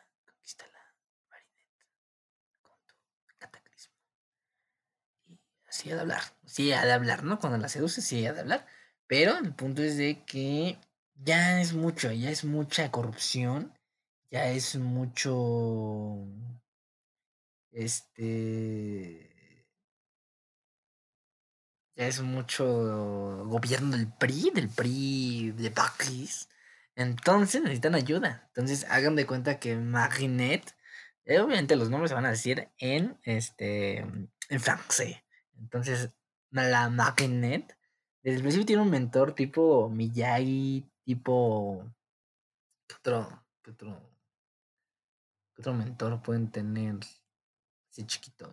sí 5.75 5.91
ha 5.91 5.97
de 5.97 6.01
hablar, 6.03 6.23
sí 6.47 6.73
ha 6.73 6.85
de 6.85 6.93
hablar, 6.93 7.25
¿no? 7.25 7.39
Cuando 7.39 7.59
la 7.59 7.69
seduce, 7.69 8.01
sí 8.01 8.25
ha 8.27 8.33
de 8.33 8.41
hablar. 8.41 8.67
Pero 9.07 9.37
el 9.39 9.55
punto 9.55 9.83
es 9.83 9.97
de 9.97 10.25
que 10.25 10.79
ya 11.15 11.61
es 11.61 11.73
mucho, 11.73 12.13
ya 12.13 12.31
es 12.31 12.45
mucha 12.45 12.91
corrupción, 12.91 13.73
ya 14.31 14.49
es 14.49 14.77
mucho. 14.77 16.27
Este. 17.73 19.31
Ya 21.97 22.07
es 22.09 22.21
mucho 22.21 23.45
gobierno 23.47 23.97
del 23.97 24.09
PRI, 24.13 24.51
del 24.53 24.69
PRI 24.69 25.53
de 25.53 25.71
Baclis. 25.71 26.49
Entonces 26.97 27.63
necesitan 27.63 27.95
ayuda. 27.95 28.45
Entonces 28.49 28.85
hagan 28.91 29.15
de 29.17 29.27
cuenta 29.27 29.61
que 29.61 29.77
Marinette, 29.77 30.75
eh, 31.25 31.39
obviamente 31.39 31.77
los 31.77 31.91
nombres 31.91 32.11
se 32.11 32.15
van 32.17 32.27
a 32.27 32.31
decir 32.31 32.69
en 32.79 33.19
este 33.23 33.99
en 34.49 34.61
francés. 34.61 35.19
Entonces, 35.59 36.11
la 36.51 36.91
Marinette, 36.91 37.77
desde 38.23 38.37
el 38.37 38.43
principio 38.43 38.67
tiene 38.67 38.83
un 38.83 38.91
mentor 38.91 39.35
tipo 39.35 39.89
Miyagi, 39.89 40.89
tipo. 41.05 41.85
¿Qué 42.87 42.97
otro? 42.97 43.45
¿Qué 43.63 43.71
otro? 43.71 44.01
¿Qué 45.55 45.63
otro 45.63 45.75
mentor 45.75 46.23
pueden 46.23 46.51
tener? 46.51 46.97
Así 47.91 48.05
chiquito, 48.07 48.51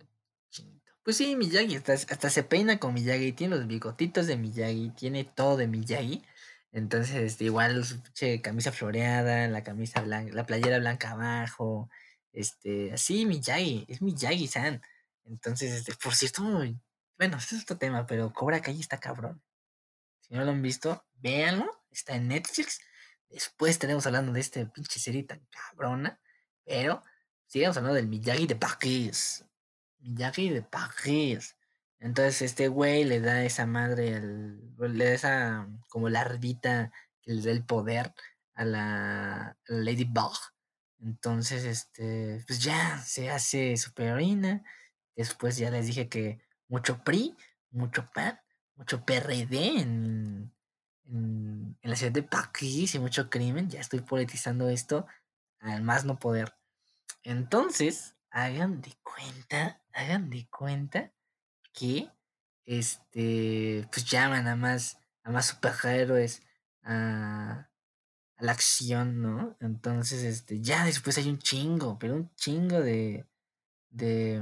chinito. 0.49 0.91
Pues 1.03 1.17
sí, 1.17 1.35
Miyagi, 1.35 1.75
hasta, 1.75 1.93
hasta 1.93 2.29
se 2.29 2.43
peina 2.43 2.77
con 2.77 2.93
Miyagi, 2.93 3.33
tiene 3.33 3.55
los 3.55 3.65
bigotitos 3.65 4.27
de 4.27 4.37
Miyagi, 4.37 4.91
tiene 4.91 5.23
todo 5.23 5.57
de 5.57 5.67
Miyagi. 5.67 6.23
Entonces, 6.71 7.15
este, 7.15 7.45
igual 7.45 7.83
su 7.83 8.01
camisa 8.41 8.71
floreada, 8.71 9.47
la 9.47 9.63
camisa 9.63 10.01
blanca, 10.01 10.33
la 10.33 10.45
playera 10.45 10.79
blanca 10.79 11.11
abajo, 11.11 11.89
este, 12.33 12.93
así 12.93 13.25
Miyagi, 13.25 13.85
es 13.89 14.01
Miyagi-san. 14.01 14.81
Entonces, 15.25 15.71
este, 15.71 15.93
por 15.95 16.15
cierto, 16.15 16.43
bueno, 17.17 17.37
este 17.37 17.55
es 17.55 17.63
otro 17.63 17.77
tema, 17.77 18.05
pero 18.05 18.31
Cobra 18.33 18.61
Kai 18.61 18.79
está 18.79 18.99
cabrón. 18.99 19.41
Si 20.21 20.33
no 20.33 20.45
lo 20.45 20.51
han 20.51 20.61
visto, 20.61 21.03
véanlo. 21.15 21.80
Está 21.91 22.15
en 22.15 22.27
Netflix. 22.29 22.79
Después 23.29 23.73
estaremos 23.73 24.05
hablando 24.07 24.33
de 24.33 24.39
esta 24.39 24.65
pinche 24.71 24.99
serie 24.99 25.25
cabrona. 25.25 26.19
Pero 26.65 27.03
sigamos 27.47 27.77
hablando 27.77 27.95
del 27.95 28.07
Miyagi 28.07 28.47
de 28.47 28.55
París. 28.55 29.45
Miyagi 29.99 30.49
de 30.49 30.61
París. 30.63 31.55
Entonces 31.99 32.41
este 32.41 32.67
güey 32.67 33.03
le 33.03 33.19
da 33.19 33.43
esa 33.43 33.67
madre, 33.67 34.19
le 34.19 35.05
da 35.05 35.11
esa 35.11 35.67
como 35.89 36.09
la 36.09 36.21
ardita 36.21 36.91
que 37.21 37.33
le 37.33 37.41
da 37.43 37.51
el 37.51 37.63
poder 37.63 38.13
a 38.55 38.65
la, 38.65 39.57
Lady 39.67 40.05
Ladybug. 40.05 40.37
Entonces, 40.99 41.63
este, 41.63 42.43
pues 42.45 42.63
ya 42.63 42.99
se 42.99 43.29
hace 43.31 43.75
superheroína. 43.77 44.63
Después 45.15 45.57
ya 45.57 45.71
les 45.71 45.87
dije 45.87 46.09
que 46.09 46.39
mucho 46.67 47.03
PRI, 47.03 47.35
mucho 47.71 48.09
PAN, 48.13 48.39
mucho 48.75 49.03
PRD 49.03 49.79
en, 49.79 50.53
en, 51.11 51.77
la 51.81 51.95
ciudad 51.95 52.11
de 52.11 52.23
París 52.23 52.95
y 52.95 52.99
mucho 52.99 53.29
crimen. 53.29 53.69
Ya 53.69 53.79
estoy 53.79 54.01
politizando 54.01 54.69
esto 54.69 55.05
al 55.59 55.83
más 55.83 56.05
no 56.05 56.17
poder. 56.19 56.55
Entonces, 57.23 58.15
hagan 58.31 58.81
de 58.81 58.93
cuenta, 59.03 59.81
hagan 59.93 60.29
de 60.29 60.47
cuenta 60.49 61.11
que 61.73 62.09
este 62.65 63.87
pues 63.91 64.05
llaman 64.05 64.47
a 64.47 64.55
más 64.55 64.97
a 65.23 65.31
más 65.31 65.47
superhéroes 65.47 66.41
a, 66.83 67.69
a 68.37 68.43
la 68.43 68.51
acción, 68.51 69.21
¿no? 69.21 69.55
Entonces, 69.59 70.23
este, 70.23 70.61
ya 70.61 70.85
después 70.85 71.17
hay 71.17 71.29
un 71.29 71.39
chingo, 71.39 71.99
pero 71.99 72.15
un 72.15 72.33
chingo 72.35 72.79
de 72.81 73.25
de 73.91 74.41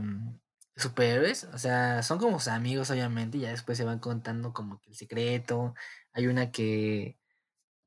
superhéroes, 0.80 1.46
o 1.46 1.58
sea, 1.58 2.02
son 2.04 2.20
como 2.20 2.40
amigos, 2.50 2.90
obviamente, 2.92 3.38
y 3.38 3.42
ya 3.42 3.50
después 3.50 3.78
se 3.78 3.84
van 3.84 4.00
contando 4.00 4.54
como 4.54 4.80
que 4.80 4.92
el 4.92 4.96
secreto. 4.96 5.76
Hay 6.14 6.28
una 6.28 6.52
que, 6.52 7.18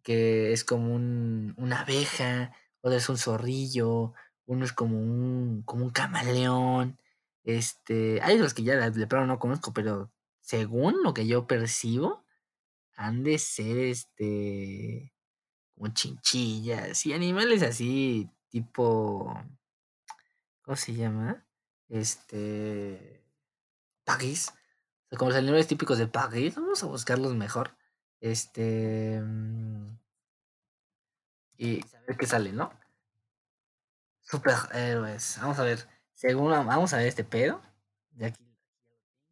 que 0.02 0.52
es 0.52 0.64
como 0.64 0.94
un, 0.94 1.54
una 1.58 1.82
abeja, 1.82 2.54
otra 2.80 2.98
es 2.98 3.08
un 3.08 3.18
zorrillo, 3.18 4.14
uno 4.46 4.64
es 4.64 4.72
como 4.72 4.98
un, 4.98 5.62
como 5.64 5.84
un 5.84 5.90
camaleón. 5.90 6.98
Este, 7.44 8.20
hay 8.22 8.38
los 8.38 8.54
que 8.54 8.62
ya 8.62 8.90
de 8.90 9.06
plano 9.06 9.26
no 9.26 9.38
conozco, 9.38 9.72
pero 9.72 10.12
según 10.40 11.02
lo 11.02 11.14
que 11.14 11.26
yo 11.26 11.46
percibo, 11.46 12.24
han 12.96 13.22
de 13.24 13.38
ser 13.38 13.78
este 13.78 15.12
como 15.74 15.88
chinchillas 15.94 17.06
y 17.06 17.12
animales 17.14 17.62
así 17.62 18.30
tipo 18.50 19.34
¿cómo 20.62 20.76
se 20.76 20.94
llama? 20.94 21.46
Este 21.88 23.24
París. 24.04 24.48
O 24.50 25.08
sea, 25.08 25.18
como 25.18 25.30
los 25.30 25.38
animales 25.38 25.66
típicos 25.66 25.98
de 25.98 26.06
París, 26.06 26.54
vamos 26.54 26.82
a 26.82 26.86
buscarlos 26.86 27.34
mejor. 27.34 27.76
Este 28.22 29.20
mm, 29.20 29.98
y 31.58 31.80
saber 31.82 32.16
qué 32.16 32.26
sale, 32.26 32.52
¿no? 32.52 32.72
Superhéroes. 34.22 35.38
Vamos 35.40 35.58
a 35.58 35.64
ver. 35.64 35.88
Según 36.14 36.50
vamos 36.50 36.92
a 36.92 36.98
ver 36.98 37.06
este 37.06 37.24
pedo. 37.24 37.62
De 38.12 38.26
aquí 38.26 38.44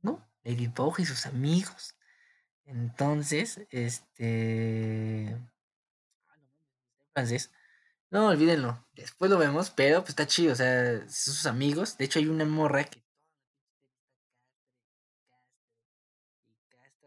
¿no? 0.03 0.25
Ladybug 0.45 1.01
y 1.01 1.07
sus 1.07 1.27
amigos. 1.27 1.97
Entonces, 2.67 3.61
este. 3.71 5.37
Francés. 7.13 7.53
No, 8.11 8.29
olvídenlo. 8.29 8.87
Después 8.95 9.31
lo 9.31 9.39
vemos, 9.39 9.71
pero 9.71 10.01
pues 10.01 10.11
está 10.11 10.27
chido. 10.27 10.53
O 10.53 10.57
sea, 10.57 11.09
sus 11.09 11.47
amigos. 11.47 11.97
De 11.97 12.05
hecho, 12.05 12.19
hay 12.19 12.29
una 12.29 12.45
morra 12.45 12.85
que. 12.85 13.03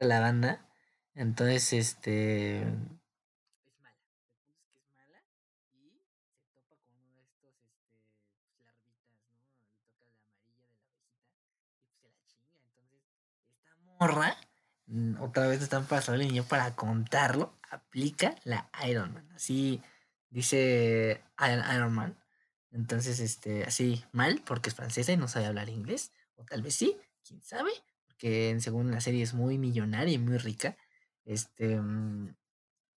la 0.01 0.19
banda. 0.19 0.65
Entonces, 1.15 1.73
este. 1.73 2.63
morra, 13.99 14.35
mm, 14.87 15.21
otra 15.21 15.47
vez 15.47 15.61
están 15.61 15.85
pasando 15.85 16.21
el 16.21 16.27
niño 16.27 16.43
para 16.43 16.75
contarlo, 16.75 17.53
aplica 17.69 18.35
la 18.43 18.69
Iron 18.87 19.13
Man. 19.13 19.29
Así 19.35 19.81
dice 20.29 21.23
Iron 21.73 21.93
Man. 21.93 22.17
Entonces, 22.71 23.19
este, 23.19 23.63
así 23.65 24.03
mal, 24.11 24.41
porque 24.45 24.69
es 24.69 24.75
francesa 24.75 25.11
y 25.11 25.17
no 25.17 25.27
sabe 25.27 25.45
hablar 25.45 25.69
inglés. 25.69 26.11
O 26.35 26.43
tal 26.45 26.61
vez 26.63 26.75
sí, 26.75 26.97
quién 27.27 27.41
sabe. 27.43 27.71
Porque 28.07 28.57
según 28.59 28.91
la 28.91 29.01
serie 29.01 29.23
es 29.23 29.33
muy 29.33 29.57
millonaria 29.57 30.13
y 30.13 30.17
muy 30.17 30.37
rica. 30.37 30.75
Este. 31.25 31.77
Mm, 31.79 32.35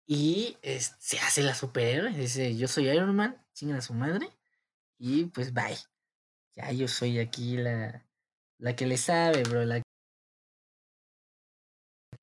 y 0.06 0.58
se 0.62 1.18
hace 1.20 1.42
la 1.42 1.54
superhéroe. 1.54 2.10
Dice, 2.12 2.56
yo 2.56 2.68
soy 2.68 2.88
Iron 2.88 3.14
Man, 3.16 3.42
chingan 3.54 3.78
a 3.78 3.82
su 3.82 3.94
madre. 3.94 4.28
Y 4.98 5.26
pues 5.26 5.52
bye. 5.54 5.78
Ya 6.56 6.70
yo 6.72 6.88
soy 6.88 7.18
aquí 7.18 7.56
la, 7.56 8.06
la 8.58 8.76
que 8.76 8.86
le 8.86 8.96
sabe, 8.96 9.42
bro. 9.44 9.64
La 9.64 9.82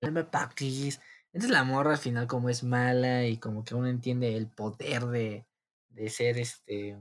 entonces 0.01 1.51
la 1.51 1.63
morra 1.63 1.91
al 1.91 1.97
final 1.97 2.27
como 2.27 2.49
es 2.49 2.63
mala 2.63 3.25
y 3.25 3.37
como 3.37 3.63
que 3.63 3.75
uno 3.75 3.87
entiende 3.87 4.35
el 4.35 4.47
poder 4.47 5.05
de, 5.05 5.45
de 5.89 6.09
ser 6.09 6.37
este 6.37 6.97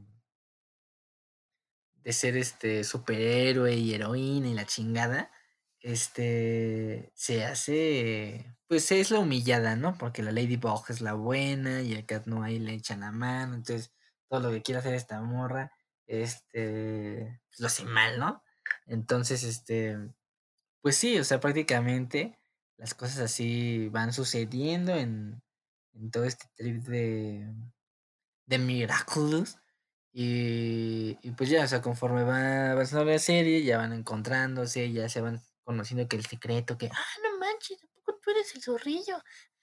de 2.03 2.13
ser 2.13 2.37
este 2.37 2.85
superhéroe 2.85 3.75
y 3.75 3.95
heroína 3.95 4.49
y 4.49 4.55
la 4.55 4.65
chingada, 4.65 5.31
este 5.81 7.13
se 7.15 7.45
hace 7.45 8.57
pues 8.69 8.93
es 8.93 9.11
la 9.11 9.21
humillada, 9.21 9.77
¿no? 9.77 9.97
Porque 9.99 10.23
la 10.23 10.33
Ladybug 10.33 10.85
es 10.89 11.01
la 11.01 11.15
buena 11.15 11.83
y 11.83 11.95
el 11.95 12.07
Cat 12.07 12.27
no 12.27 12.43
ahí 12.43 12.59
le 12.59 12.75
echan 12.75 13.01
la 13.01 13.13
mano, 13.13 13.55
entonces 13.55 13.93
todo 14.29 14.41
lo 14.41 14.51
que 14.51 14.63
quiere 14.63 14.81
hacer 14.81 14.95
esta 14.95 15.21
morra 15.23 15.73
este 16.07 17.41
pues, 17.49 17.61
lo 17.61 17.67
hace 17.67 17.85
mal, 17.85 18.19
¿no? 18.19 18.43
Entonces 18.87 19.43
este 19.45 19.97
pues 20.83 20.97
sí, 20.97 21.19
o 21.19 21.25
sea, 21.25 21.41
prácticamente 21.41 22.39
las 22.79 22.95
cosas 22.95 23.19
así 23.19 23.89
van 23.91 24.13
sucediendo 24.13 24.95
en, 24.97 25.43
en 25.93 26.11
todo 26.11 26.25
este 26.25 26.47
trip 26.57 26.83
de, 26.85 27.53
de 28.47 28.59
Miraculous. 28.59 29.59
Y, 30.13 31.19
y, 31.23 31.31
pues 31.33 31.51
ya, 31.51 31.65
o 31.65 31.69
sea, 31.69 31.83
conforme 31.83 32.25
va 32.25 32.73
avanzando 32.73 33.05
la 33.05 33.19
serie, 33.19 33.63
ya 33.63 33.79
van 33.79 33.93
encontrándose, 33.93 34.91
ya 34.93 35.09
se 35.09 35.21
van 35.21 35.41
conociendo 35.71 36.09
que 36.09 36.17
el 36.17 36.27
secreto, 36.27 36.77
que, 36.77 36.91
ah, 36.93 37.15
no 37.23 37.39
manches, 37.39 37.79
poco 37.95 38.19
tú 38.21 38.31
eres 38.31 38.53
el 38.57 38.63
zorrillo? 38.63 39.17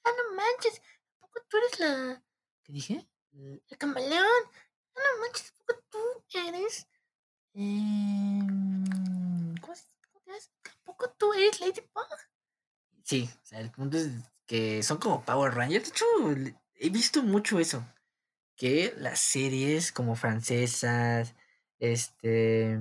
Ah, 0.03 0.11
no 0.17 0.35
manches, 0.37 0.81
poco 1.19 1.41
tú 1.49 1.57
eres 1.57 1.79
la... 1.81 2.23
¿Qué 2.63 2.71
dije? 2.71 3.07
El 3.33 3.77
camaleón. 3.77 4.43
Ah, 4.95 4.99
no 5.15 5.21
manches, 5.21 5.51
poco 5.51 5.83
tú 5.89 5.99
eres... 6.33 6.87
Eh, 7.53 8.39
¿Cómo 9.59 9.75
se 9.75 9.87
¿Poco 10.85 11.09
tú 11.17 11.33
eres 11.33 11.59
Ladybug? 11.59 12.07
Sí, 13.03 13.29
o 13.43 13.45
sea, 13.45 13.59
el 13.59 13.71
punto 13.71 13.97
es 13.97 14.09
que 14.45 14.81
son 14.83 14.97
como 14.99 15.25
Power 15.25 15.53
Rangers. 15.53 15.85
De 15.85 15.89
hecho, 15.89 16.05
he 16.75 16.89
visto 16.89 17.21
mucho 17.21 17.59
eso. 17.59 17.85
Que 18.55 18.93
las 18.97 19.19
series 19.19 19.91
como 19.91 20.15
francesas, 20.15 21.35
este, 21.79 22.79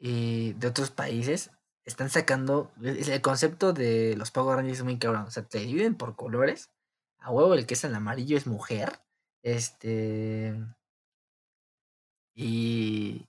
y 0.00 0.54
de 0.54 0.66
otros 0.66 0.90
países, 0.90 1.50
están 1.90 2.10
sacando 2.10 2.72
el 2.82 3.20
concepto 3.20 3.72
de 3.72 4.16
los 4.16 4.30
Power 4.30 4.56
Rangers 4.56 4.78
es 4.78 4.84
muy 4.84 4.98
cabrón. 4.98 5.22
O 5.22 5.30
sea, 5.30 5.44
te 5.44 5.58
dividen 5.60 5.94
por 5.96 6.16
colores. 6.16 6.70
A 7.18 7.30
huevo, 7.30 7.54
el 7.54 7.66
que 7.66 7.74
es 7.74 7.84
el 7.84 7.94
amarillo 7.94 8.36
es 8.36 8.46
mujer. 8.46 9.00
Este. 9.42 10.54
Y, 12.34 13.28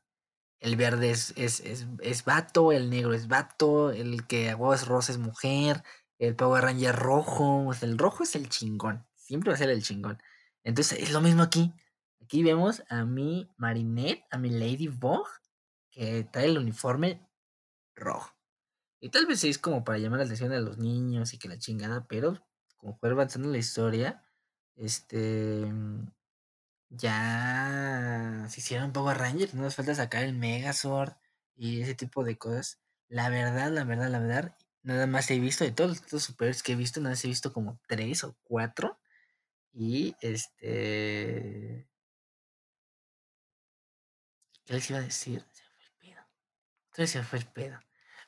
el 0.62 0.76
verde 0.76 1.10
es, 1.10 1.34
es, 1.38 1.60
es, 1.62 1.88
es, 2.02 2.24
vato, 2.24 2.72
el 2.72 2.90
negro 2.90 3.14
es 3.14 3.28
vato, 3.28 3.92
el 3.92 4.28
que 4.28 4.52
a 4.52 4.74
es 4.74 4.88
rosa 4.88 5.12
es 5.12 5.18
mujer, 5.18 5.84
el 6.20 6.36
Power 6.36 6.64
Ranger 6.64 6.96
rojo, 6.96 7.66
o 7.66 7.74
sea, 7.74 7.90
el 7.90 7.98
rojo 7.98 8.24
es 8.24 8.36
el 8.36 8.48
chingón, 8.48 9.06
siempre 9.16 9.50
va 9.50 9.56
a 9.56 9.58
ser 9.58 9.72
el 9.72 9.82
chingón. 9.82 10.22
Entonces 10.64 11.00
es 11.00 11.12
lo 11.12 11.20
mismo 11.20 11.42
aquí. 11.42 11.74
Aquí 12.22 12.44
vemos 12.44 12.84
a 12.90 13.04
mi 13.06 13.50
Marinette, 13.58 14.24
a 14.30 14.38
mi 14.38 14.52
Ladybug, 14.52 15.28
que 15.90 16.24
trae 16.32 16.46
el 16.46 16.60
uniforme 16.60 17.28
rojo. 17.96 18.32
Y 19.02 19.10
tal 19.10 19.26
vez 19.26 19.44
es 19.44 19.58
como 19.58 19.84
para 19.84 19.98
llamar 19.98 20.20
la 20.20 20.26
atención 20.26 20.54
a 20.54 20.60
los 20.60 20.78
niños 20.78 21.34
y 21.34 21.40
que 21.40 21.50
la 21.50 21.58
chingada, 21.58 22.06
pero 22.08 22.46
como 22.78 22.96
fue 22.98 23.10
avanzando 23.10 23.50
la 23.50 23.58
historia, 23.58 24.24
este 24.76 25.66
ya 26.90 28.46
se 28.50 28.60
hicieron 28.60 28.94
Power 28.94 29.18
Rangers, 29.18 29.54
no 29.54 29.64
nos 29.64 29.76
falta 29.76 29.96
sacar 29.96 30.24
el 30.24 30.34
Megazord 30.36 31.14
y 31.56 31.82
ese 31.82 31.96
tipo 31.96 32.24
de 32.24 32.38
cosas. 32.38 32.80
La 33.08 33.30
verdad, 33.30 33.72
la 33.72 33.84
verdad, 33.86 34.10
la 34.10 34.20
verdad, 34.20 34.56
nada 34.84 35.08
más 35.08 35.32
he 35.32 35.40
visto 35.40 35.64
de 35.64 35.72
todos 35.72 36.02
los 36.12 36.24
superhéroes 36.24 36.64
que 36.64 36.74
he 36.74 36.76
visto, 36.76 37.00
nada 37.00 37.14
más 37.14 37.26
he 37.26 37.28
visto 37.28 37.54
como 37.54 37.80
tres 37.88 38.24
o 38.24 38.38
cuatro. 38.44 39.00
Y 39.74 40.16
este. 40.22 41.88
¿Qué 44.66 44.74
les 44.74 44.90
iba 44.90 45.00
a 45.00 45.02
decir? 45.02 45.46
Se 45.52 45.64
fue 45.64 45.86
el 45.86 45.92
pedo. 46.00 46.22
Entonces 46.92 47.12
se 47.12 47.24
fue 47.24 47.40
el 47.40 47.46
pedo. 47.48 47.80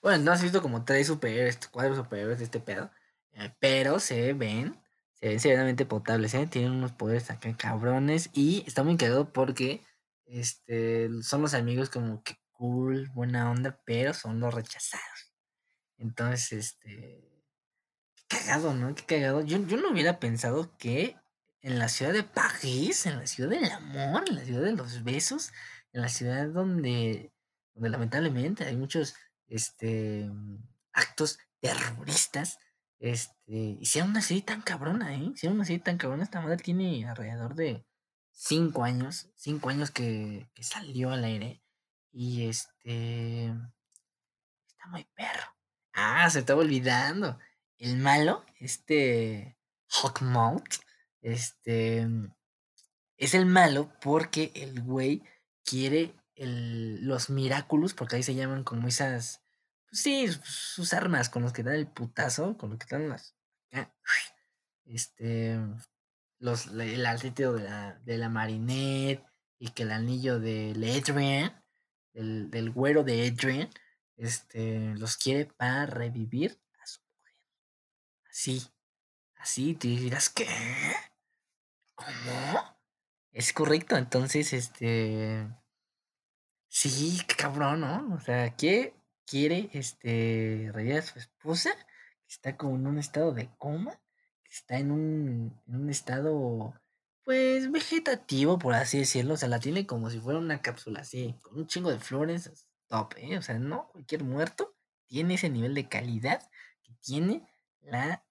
Bueno, 0.04 0.26
no 0.26 0.32
has 0.34 0.44
visto 0.44 0.62
como 0.62 0.84
tres 0.84 1.08
superhéroes, 1.08 1.58
cuatro 1.72 1.96
superhéroes 1.96 2.39
de 2.39 2.44
este 2.46 2.60
pedo. 2.60 2.92
Eh, 3.32 3.56
pero 3.60 4.00
se 4.00 4.34
ven 4.34 4.80
se 5.16 5.30
ven 5.30 5.39
severamente 5.39 5.86
potables, 5.86 6.34
¿eh? 6.34 6.46
Tienen 6.48 6.74
unos 6.74 6.92
poderes 6.92 7.32
acá 7.32 7.56
cabrones 7.56 8.30
y 8.34 8.66
está 8.68 8.84
muy 8.84 8.98
cagado 8.98 9.32
porque 9.32 9.82
este, 10.26 11.10
son 11.24 11.42
los 11.42 11.54
amigos 11.54 11.89
como 11.89 12.22
que 12.24 12.36
cool, 12.52 13.10
buena 13.13 13.50
onda, 13.50 13.80
pero 13.86 14.13
son 14.13 14.42
los 14.42 14.54
rechazados. 14.54 15.34
Entonces, 15.98 16.52
este, 16.52 17.42
qué 18.16 18.38
cagado, 18.38 18.74
¿no? 18.74 18.94
Qué 18.96 19.04
cagado. 19.06 19.42
Yo, 19.42 19.66
yo 19.66 19.78
no 19.78 19.92
hubiera 19.92 20.20
pensado 20.20 20.76
que 20.78 21.16
en 21.62 21.80
la 21.80 21.88
ciudad 21.88 22.12
de 22.12 22.24
París, 22.24 23.06
en 23.06 23.20
la 23.20 23.28
ciudad 23.28 23.52
del 23.52 23.72
amor, 23.72 24.26
en 24.28 24.36
la 24.36 24.44
ciudad 24.44 24.63
de 24.63 24.74
los 24.74 25.04
besos, 25.06 25.54
en 25.94 26.02
la 26.02 26.10
ciudad 26.10 26.50
donde, 26.50 27.32
donde 27.74 27.89
lamentablemente 27.89 28.66
hay 28.66 28.76
muchos 28.76 29.16
este, 29.48 30.30
actos 30.92 31.40
terroristas, 31.60 32.60
este, 33.04 33.78
hicieron 33.82 34.12
una 34.12 34.22
serie 34.22 34.44
tan 34.44 34.62
cabrona, 34.62 35.14
¿eh? 35.16 35.32
Hicieron 35.34 35.58
una 35.58 35.66
serie 35.66 35.82
tan 35.82 35.98
cabrona. 35.98 36.24
Esta 36.24 36.40
madre 36.40 36.56
tiene 36.56 37.06
alrededor 37.06 37.54
de 37.54 37.86
cinco 38.32 38.86
años. 38.86 39.30
Cinco 39.36 39.70
años 39.70 39.92
que, 39.92 40.50
que 40.54 40.64
salió 40.64 41.12
al 41.12 41.26
aire. 41.26 41.62
Y 42.14 42.48
este. 42.48 43.48
Está 44.68 44.88
muy 44.90 45.04
perro. 45.16 45.54
Ah, 45.92 46.30
se 46.30 46.40
estaba 46.40 46.62
olvidando. 46.62 47.38
El 47.78 47.98
malo, 47.98 48.46
este. 48.60 49.58
Hawkmouth. 49.90 50.80
Este. 51.22 52.08
Es 53.18 53.34
el 53.34 53.46
malo 53.46 53.92
porque 54.02 54.52
el 54.56 54.82
güey 54.82 55.24
quiere 55.66 56.16
el, 56.36 57.06
los 57.06 57.30
Miraculous, 57.30 57.93
porque 57.93 58.17
ahí 58.17 58.24
se 58.24 58.36
llaman 58.36 58.63
como 58.63 58.88
esas 58.88 59.43
Sí, 59.93 60.28
sus 60.43 60.91
armas 60.93 61.30
con 61.30 61.43
los 61.43 61.54
que 61.54 61.62
dan 61.62 61.76
el 61.76 61.88
putazo, 61.88 62.58
con 62.58 62.72
los 62.72 62.80
que 62.80 62.88
dan 62.89 63.10
las. 63.10 63.36
Este. 64.86 65.60
Los, 66.39 66.67
el 66.67 67.06
altítulo 67.06 67.54
de 67.54 67.63
la, 67.63 68.00
de 68.04 68.17
la 68.17 68.28
Marinette 68.28 69.24
y 69.60 69.69
que 69.69 69.84
el 69.84 69.91
anillo 69.91 70.39
de 70.39 70.72
Adrian, 70.72 71.63
del, 72.12 72.50
del 72.50 72.72
güero 72.72 73.04
de 73.04 73.28
Adrian, 73.28 73.69
este, 74.17 74.96
los 74.96 75.15
quiere 75.15 75.46
para 75.46 75.86
revivir 75.86 76.60
a 76.82 76.88
su 76.88 77.00
mujer. 77.04 77.36
Así, 78.30 78.67
así, 79.36 79.76
te 79.76 79.89
dirás, 79.89 80.30
¿qué? 80.30 80.48
¿Cómo? 81.96 82.78
Es 83.32 83.54
correcto, 83.54 83.96
entonces, 83.96 84.52
este... 84.54 85.48
Sí, 86.76 87.20
qué 87.28 87.36
cabrón, 87.36 87.82
¿no? 87.82 88.16
O 88.16 88.20
sea, 88.20 88.56
¿qué 88.56 88.96
quiere, 89.28 89.70
este, 89.74 90.72
revivir 90.74 90.98
a 90.98 91.02
su 91.04 91.20
esposa? 91.20 91.72
Que 92.26 92.34
está 92.34 92.58
como 92.58 92.76
en 92.76 92.88
un 92.88 92.98
estado 92.98 93.32
de 93.32 93.48
coma, 93.60 94.02
que 94.44 94.50
está 94.52 94.80
en 94.80 94.92
un, 94.92 95.62
en 95.68 95.76
un 95.76 95.90
estado, 95.92 96.74
pues, 97.24 97.72
vegetativo, 97.72 98.58
por 98.58 98.74
así 98.74 98.98
decirlo. 98.98 99.36
O 99.36 99.38
sea, 99.38 99.50
la 99.50 99.60
tiene 99.60 99.86
como 99.86 100.10
si 100.10 100.20
fuera 100.20 100.40
una 100.40 100.64
cápsula 100.64 101.02
así, 101.02 101.36
con 101.44 101.60
un 101.60 101.68
chingo 101.68 101.92
de 101.92 102.00
flores, 102.00 102.50
top, 102.88 103.14
¿eh? 103.18 103.38
O 103.38 103.44
sea, 103.44 103.60
no, 103.60 103.90
cualquier 103.90 104.24
muerto 104.24 104.76
tiene 105.08 105.36
ese 105.36 105.50
nivel 105.52 105.76
de 105.76 105.88
calidad 105.88 106.42
que 106.82 106.94
tiene 107.02 107.48
la 107.82 108.26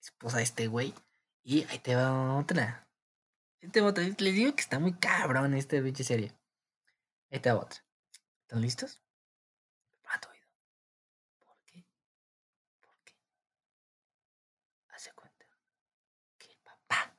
esposa 0.00 0.38
de 0.38 0.44
este 0.44 0.66
güey. 0.66 0.94
Y 1.44 1.64
ahí 1.64 1.78
te 1.78 1.94
va 1.94 2.36
otra. 2.38 2.88
Ahí 3.62 3.68
te 3.68 3.82
va 3.82 3.88
otra. 3.88 4.04
Les 4.04 4.34
digo 4.34 4.54
que 4.54 4.62
está 4.62 4.78
muy 4.78 4.94
cabrón 4.94 5.52
esta 5.54 5.80
pinche 5.82 6.04
serie. 6.04 6.32
Te 7.40 7.50
va 7.50 7.60
otra. 7.60 7.82
¿Están 8.42 8.60
listos? 8.60 9.00
Oído. 10.30 10.46
¿Por 11.40 11.56
qué? 11.64 11.84
¿Por 12.80 12.94
qué? 13.04 13.14
Hace 14.90 15.12
cuenta 15.12 15.46
que 16.38 16.48
el 16.48 16.58
papá. 16.58 17.16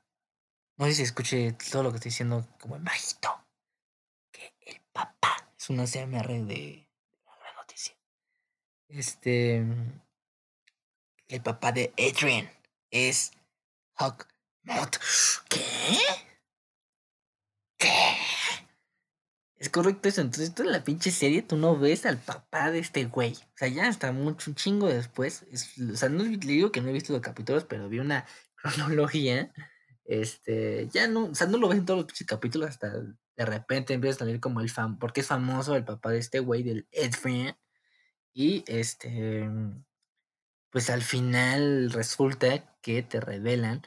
No 0.78 0.86
sé 0.86 0.94
si 0.94 1.02
escuche 1.02 1.54
todo 1.72 1.84
lo 1.84 1.90
que 1.90 1.96
estoy 1.98 2.10
diciendo 2.12 2.48
como 2.60 2.76
en 2.76 2.84
bajito. 2.84 3.44
Que 4.32 4.56
el 4.62 4.80
papá 4.94 5.52
es 5.58 5.70
una 5.72 5.86
CMR 5.86 6.46
de 6.46 6.88
la 7.26 7.36
gran 7.40 7.56
noticia. 7.56 7.98
Este. 8.90 9.66
El 11.28 11.42
papá 11.42 11.72
de 11.72 11.92
Adrian 11.98 12.50
es 12.92 13.32
Hawk 13.96 14.28
Mott. 14.62 14.98
¿Qué? 15.50 15.98
Es 19.64 19.70
correcto 19.70 20.10
eso. 20.10 20.20
Entonces, 20.20 20.54
toda 20.54 20.70
la 20.70 20.84
pinche 20.84 21.10
serie, 21.10 21.42
tú 21.42 21.56
no 21.56 21.80
ves 21.80 22.06
al 22.06 22.18
papá 22.18 22.70
de 22.70 22.80
este 22.80 23.06
güey. 23.06 23.32
O 23.32 23.58
sea, 23.58 23.70
ya 23.70 23.88
hasta 23.88 24.12
mucho 24.12 24.52
un 24.52 24.56
chingo 24.56 24.90
después. 24.90 25.46
Es, 25.54 25.80
o 25.80 25.96
sea, 25.96 26.10
no 26.10 26.26
le 26.26 26.36
digo 26.36 26.70
que 26.74 26.82
no 26.82 26.90
he 26.90 26.92
visto 26.92 27.14
los 27.14 27.22
capítulos, 27.22 27.64
pero 27.64 27.88
vi 27.88 28.00
una 28.00 28.26
cronología. 28.58 29.54
Este, 30.04 30.90
ya 30.92 31.08
no, 31.08 31.28
o 31.28 31.36
sea, 31.36 31.48
no 31.48 31.58
lo 31.58 31.70
ves 31.70 31.78
en 31.78 31.86
todos 31.86 32.00
los 32.00 32.08
pinches 32.08 32.28
capítulos 32.28 32.68
hasta 32.68 32.92
de 32.92 33.46
repente 33.46 33.94
empieza 33.94 34.18
a 34.18 34.20
salir 34.20 34.42
como 34.42 34.60
el 34.60 34.70
fan, 34.70 35.00
porque 35.00 35.22
es 35.22 35.28
famoso 35.28 35.78
el 35.78 35.86
papá 35.86 36.12
de 36.12 36.20
este 36.20 36.40
güey, 36.40 36.64
del 36.64 36.90
Adrian. 37.02 37.56
Y 38.34 38.66
este, 38.68 39.50
pues 40.72 40.90
al 40.90 41.04
final 41.04 41.90
resulta 41.94 42.78
que 42.82 43.02
te 43.02 43.22
revelan 43.22 43.84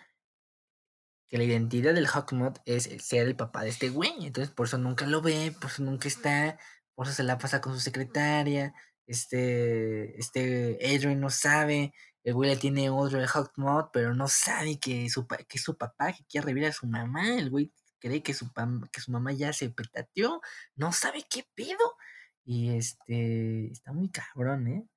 que 1.29 1.39
la 1.39 1.45
identidad 1.45 1.95
del 1.95 2.07
Hawkmoth 2.07 2.59
es 2.67 2.85
ser 3.05 3.27
el 3.27 3.37
papá 3.37 3.63
de 3.63 3.71
este 3.71 3.89
güey. 3.91 4.13
Entonces 4.27 4.53
por 4.55 4.67
eso 4.67 4.79
nunca 4.79 5.07
lo 5.07 5.23
ve, 5.23 5.55
por 5.61 5.71
eso 5.71 5.83
nunca 5.83 6.09
está, 6.09 6.59
por 6.95 7.07
eso 7.07 7.17
se 7.17 7.23
la 7.23 7.39
pasa 7.39 7.61
con 7.61 7.75
su 7.75 7.81
secretaria. 7.81 8.75
Este, 9.07 10.19
este 10.19 10.79
Adrian 10.83 11.21
no 11.21 11.31
sabe, 11.31 11.93
el 12.25 12.35
güey 12.35 12.51
le 12.51 12.57
tiene 12.57 12.91
odio 12.91 13.19
al 13.19 13.29
Hawkmoth, 13.29 13.91
pero 13.93 14.15
no 14.15 14.27
sabe 14.29 14.79
que, 14.81 15.09
su, 15.09 15.27
que 15.29 15.47
es 15.59 15.63
su 15.63 15.77
papá, 15.79 16.13
que 16.13 16.25
quiere 16.25 16.47
revivir 16.47 16.69
a 16.71 16.73
su 16.73 16.87
mamá. 16.87 17.37
El 17.37 17.51
güey 17.51 17.73
cree 18.01 18.23
que 18.23 18.35
su, 18.35 18.53
que 18.93 19.01
su 19.01 19.13
mamá 19.13 19.33
ya 19.33 19.53
se 19.53 19.71
petateó, 19.71 20.41
no 20.75 20.93
sabe 20.93 21.25
qué 21.31 21.47
pedo. 21.55 21.97
Y 22.45 22.71
este, 22.77 23.73
está 23.73 23.93
muy 23.93 24.11
cabrón, 24.11 24.67
¿eh? 24.69 24.89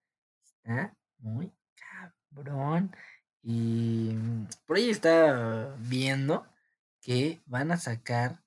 Está 0.43 0.95
muy 1.19 1.53
cabrón. 1.75 2.95
Y 3.41 4.13
por 4.65 4.77
ahí 4.77 4.89
está 4.89 5.75
viendo 5.79 6.45
que 7.01 7.41
van 7.45 7.71
a 7.71 7.77
sacar 7.77 8.43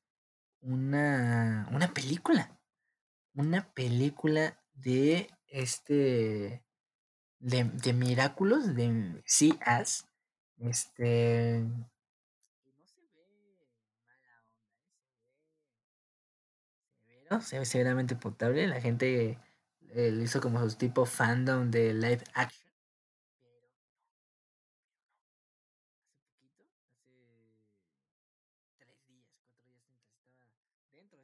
una, 0.61 1.68
una 1.72 1.92
película. 1.94 2.59
Una 3.35 3.72
película 3.72 4.62
de 4.74 5.31
este. 5.48 6.64
De, 7.38 7.64
de 7.64 7.92
Miraculous, 7.92 8.74
de 8.74 9.22
Sí 9.24 9.59
As. 9.64 10.07
Este. 10.59 11.64
No 11.64 12.87
se 12.87 13.00
ve 13.00 13.24
mala 14.07 14.42
onda, 17.31 17.40
se 17.40 17.59
ve 17.59 17.64
severamente 17.64 18.14
potable. 18.16 18.66
La 18.66 18.81
gente 18.81 19.38
eh, 19.88 20.20
hizo 20.22 20.40
como 20.40 20.61
su 20.68 20.76
tipo 20.76 21.07
fandom 21.07 21.70
de 21.70 21.94
live 21.94 22.22
action. 22.35 22.71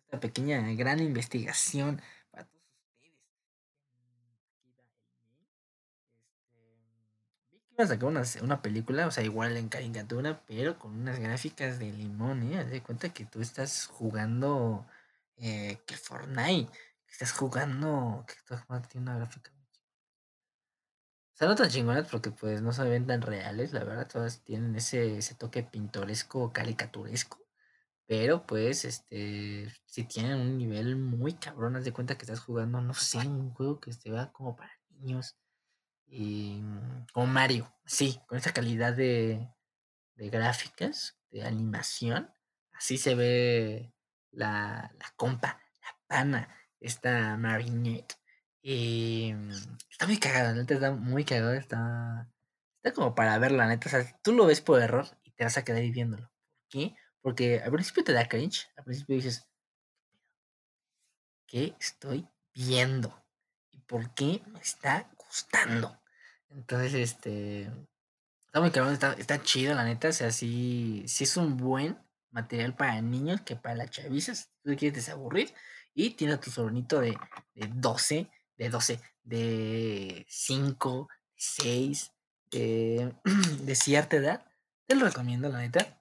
Esta 0.09 0.21
pequeña 0.21 0.63
gran 0.73 1.01
investigación 1.01 2.01
para 2.31 2.47
todos 2.47 2.65
ustedes. 2.65 3.13
Este, 6.57 7.47
vi 7.53 7.59
que 7.59 7.75
iba 7.75 7.85
a 7.85 7.87
sacar 7.87 8.43
una, 8.43 8.63
película, 8.63 9.07
o 9.07 9.11
sea, 9.11 9.23
igual 9.23 9.59
en 9.59 9.69
caricatura, 9.69 10.43
pero 10.47 10.79
con 10.79 10.95
unas 10.99 11.19
gráficas 11.19 11.79
de 11.79 11.93
limón, 11.93 12.43
¿eh? 12.51 12.59
Haz 12.59 12.71
de 12.71 12.83
cuenta 12.83 13.13
que 13.13 13.27
tú 13.27 13.43
estás 13.43 13.87
jugando 13.87 14.87
eh, 15.37 15.79
que 15.87 15.97
Fortnite, 15.97 16.73
estás 17.07 17.33
jugando, 17.33 18.25
que 18.27 18.33
estás 18.33 18.65
tiene 18.89 19.11
una 19.11 19.17
gráfica. 19.19 19.53
O 21.35 21.37
sea, 21.39 21.49
no 21.49 21.55
tan 21.55 21.69
chingonas 21.69 22.09
porque 22.09 22.31
pues 22.31 22.63
no 22.63 22.73
se 22.73 22.83
ven 22.85 23.07
tan 23.07 23.21
reales, 23.21 23.73
la 23.75 23.85
verdad, 23.85 24.09
todas 24.09 24.41
tienen 24.41 24.75
ese, 24.75 25.19
ese 25.19 25.35
toque 25.35 25.63
pintoresco, 25.63 26.53
caricaturesco. 26.53 27.48
Pero 28.09 28.47
pues, 28.47 28.87
este, 28.87 29.71
si 29.85 30.05
tienen 30.05 30.41
un 30.41 30.57
nivel 30.57 30.97
muy 30.97 31.35
cabrón, 31.35 31.77
haz 31.77 31.85
de 31.85 31.93
cuenta 31.93 32.17
que 32.17 32.25
estás 32.25 32.41
jugando, 32.41 32.81
no 32.81 32.95
sé, 32.95 33.19
un 33.19 33.51
juego 33.53 33.81
que 33.81 33.93
se 33.93 34.11
va 34.11 34.33
como 34.33 34.57
para 34.57 34.73
niños. 34.89 35.37
Y 36.07 36.63
como 37.13 37.27
Mario, 37.27 37.71
sí, 37.85 38.19
con 38.27 38.39
esa 38.39 38.55
calidad 38.55 38.95
de, 38.95 39.47
de 40.17 40.31
gráficas, 40.31 41.19
de 41.31 41.45
animación. 41.45 42.33
Así 42.73 42.97
se 42.97 43.15
ve 43.15 43.93
la, 44.31 44.91
la 44.99 45.13
compa, 45.17 45.61
la 45.83 45.97
pana, 46.07 46.49
esta 46.81 47.37
Marinette. 47.37 48.15
Y 48.63 49.35
está 49.91 50.07
muy 50.07 50.19
cagada, 50.19 50.53
la 50.53 50.63
neta 50.63 50.75
está 50.75 50.93
muy 50.93 51.25
cagada, 51.27 51.59
está, 51.59 52.27
está 52.77 52.95
como 52.95 53.15
para 53.15 53.39
ver 53.39 53.53
la 53.53 53.67
neta. 53.67 53.89
O 53.89 53.91
sea, 53.91 54.19
tú 54.23 54.33
lo 54.33 54.47
ves 54.47 54.63
por 54.63 54.81
error 54.81 55.07
y 55.25 55.33
te 55.33 55.45
vas 55.45 55.59
a 55.59 55.65
quedar 55.65 55.83
viéndolo. 55.83 56.23
¿Por 56.25 56.69
qué? 56.71 56.97
Porque 57.21 57.61
al 57.61 57.73
principio 57.73 58.05
te 58.05 58.13
da 58.13 58.29
cringe, 58.29 58.69
al 58.77 58.85
principio 58.85 59.17
dices, 59.17 59.47
¿qué 61.47 61.75
estoy 61.81 62.29
viendo? 62.55 63.25
¿Y 63.71 63.79
por 63.81 64.15
qué 64.15 64.43
me 64.47 64.61
está 64.61 65.11
gustando? 65.17 66.01
Entonces, 66.51 66.95
este, 66.95 67.71
está 68.47 68.61
muy 68.61 68.71
cabrón, 68.71 68.95
está, 68.95 69.13
está 69.15 69.43
chido, 69.43 69.75
la 69.75 69.85
neta, 69.85 70.09
o 70.09 70.13
sea, 70.13 70.31
sí, 70.31 71.05
sí 71.07 71.25
es 71.25 71.37
un 71.37 71.57
buen 71.57 71.99
material 72.31 72.75
para 72.75 73.01
niños 73.01 73.41
que 73.43 73.57
para 73.57 73.75
la 73.75 73.89
chaviza, 73.89 74.35
si 74.35 74.45
tú 74.63 74.77
quieres 74.77 74.95
desaburrir, 74.95 75.53
y 75.95 76.11
tiene 76.11 76.35
a 76.35 76.41
tu 76.41 76.51
sobrinito 76.51 77.01
de, 77.01 77.19
de 77.55 77.69
12, 77.75 78.31
de 78.57 78.71
12, 78.71 79.01
de 79.25 80.25
5, 80.29 81.09
6, 81.35 82.13
de, 82.53 83.15
de 83.63 83.75
cierta 83.75 84.17
edad, 84.17 84.47
te 84.87 84.95
lo 84.95 85.05
recomiendo, 85.05 85.49
la 85.49 85.59
neta 85.59 85.98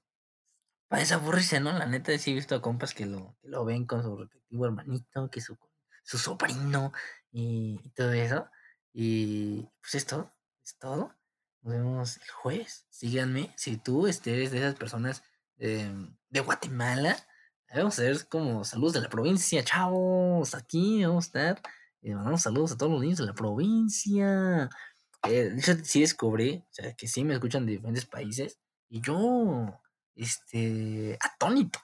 para 0.87 1.01
desaburrirse, 1.01 1.59
¿no? 1.59 1.71
La 1.73 1.85
neta, 1.85 2.17
sí 2.17 2.31
he 2.31 2.35
visto 2.35 2.55
a 2.55 2.61
compas 2.61 2.93
que 2.93 3.05
lo, 3.05 3.37
que 3.41 3.49
lo 3.49 3.65
ven 3.65 3.85
con 3.85 4.03
su 4.03 4.15
respectivo 4.17 4.65
hermanito, 4.65 5.29
que 5.29 5.41
su, 5.41 5.57
su 6.03 6.17
sobrino 6.17 6.93
y, 7.31 7.79
y, 7.83 7.89
todo 7.91 8.13
eso. 8.13 8.47
Y 8.93 9.69
pues 9.81 9.95
es 9.95 10.05
todo, 10.05 10.33
es 10.63 10.77
todo. 10.77 11.13
Nos 11.61 11.73
vemos 11.73 12.17
el 12.17 12.29
jueves. 12.29 12.85
Síganme. 12.89 13.53
Si 13.57 13.77
tú 13.77 14.07
estés 14.07 14.51
de 14.51 14.59
esas 14.59 14.75
personas 14.75 15.23
de, 15.57 15.91
de 16.29 16.39
Guatemala, 16.39 17.17
vamos 17.73 17.99
a 17.99 18.03
ver 18.03 18.27
como 18.27 18.63
saludos 18.63 18.93
de 18.93 19.01
la 19.01 19.09
provincia. 19.09 19.63
Chavos, 19.63 20.55
aquí 20.55 21.03
vamos 21.03 21.25
a 21.25 21.27
estar. 21.27 21.61
Mandamos 22.01 22.41
saludos 22.41 22.71
a 22.71 22.77
todos 22.77 22.91
los 22.91 23.01
niños 23.01 23.17
de 23.17 23.25
la 23.25 23.33
provincia. 23.33 24.69
Eh, 25.27 25.53
hecho, 25.57 25.75
sí 25.83 26.01
descubrí, 26.01 26.63
o 26.69 26.73
sea, 26.73 26.93
que 26.93 27.07
sí 27.07 27.23
me 27.23 27.33
escuchan 27.33 27.65
de 27.65 27.73
diferentes 27.73 28.05
países. 28.05 28.59
Y 28.89 29.01
yo 29.01 29.81
este, 30.17 31.17
atónito, 31.21 31.79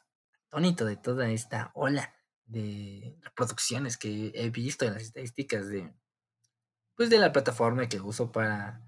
atónito 0.47 0.85
de 0.85 0.97
toda 0.97 1.29
esta 1.29 1.71
ola 1.75 2.13
de 2.45 3.17
reproducciones 3.21 3.97
que 3.97 4.31
he 4.35 4.49
visto 4.49 4.85
en 4.85 4.93
las 4.93 5.03
estadísticas 5.03 5.69
de, 5.69 5.93
pues 6.95 7.09
de 7.09 7.19
la 7.19 7.31
plataforma 7.31 7.87
que 7.87 7.99
uso 7.99 8.31
para, 8.31 8.81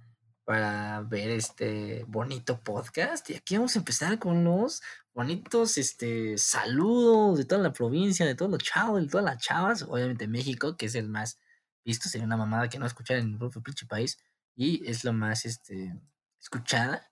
para 0.43 1.01
ver 1.01 1.29
este 1.31 2.05
bonito 2.07 2.61
podcast. 2.61 3.29
Y 3.29 3.35
aquí 3.35 3.55
vamos 3.55 3.75
a 3.75 3.79
empezar 3.79 4.19
con 4.19 4.43
los 4.43 4.81
bonitos 5.13 5.77
este, 5.77 6.37
saludos 6.37 7.37
de 7.37 7.45
toda 7.45 7.61
la 7.61 7.73
provincia, 7.73 8.25
de 8.25 8.35
todos 8.35 8.51
los 8.51 8.63
chavos, 8.63 9.01
de 9.01 9.07
todas 9.07 9.25
las 9.25 9.41
chavas. 9.41 9.83
Obviamente 9.83 10.27
México, 10.27 10.77
que 10.77 10.85
es 10.87 10.95
el 10.95 11.09
más 11.09 11.39
visto, 11.83 12.09
sería 12.09 12.25
una 12.25 12.37
mamada 12.37 12.69
que 12.69 12.79
no 12.79 12.85
escuchar 12.85 13.17
en 13.17 13.33
el 13.33 13.37
propio 13.37 13.63
pinche 13.63 13.85
país. 13.85 14.17
Y 14.55 14.87
es 14.89 15.03
lo 15.03 15.13
más 15.13 15.45
este, 15.45 15.99
escuchada. 16.39 17.09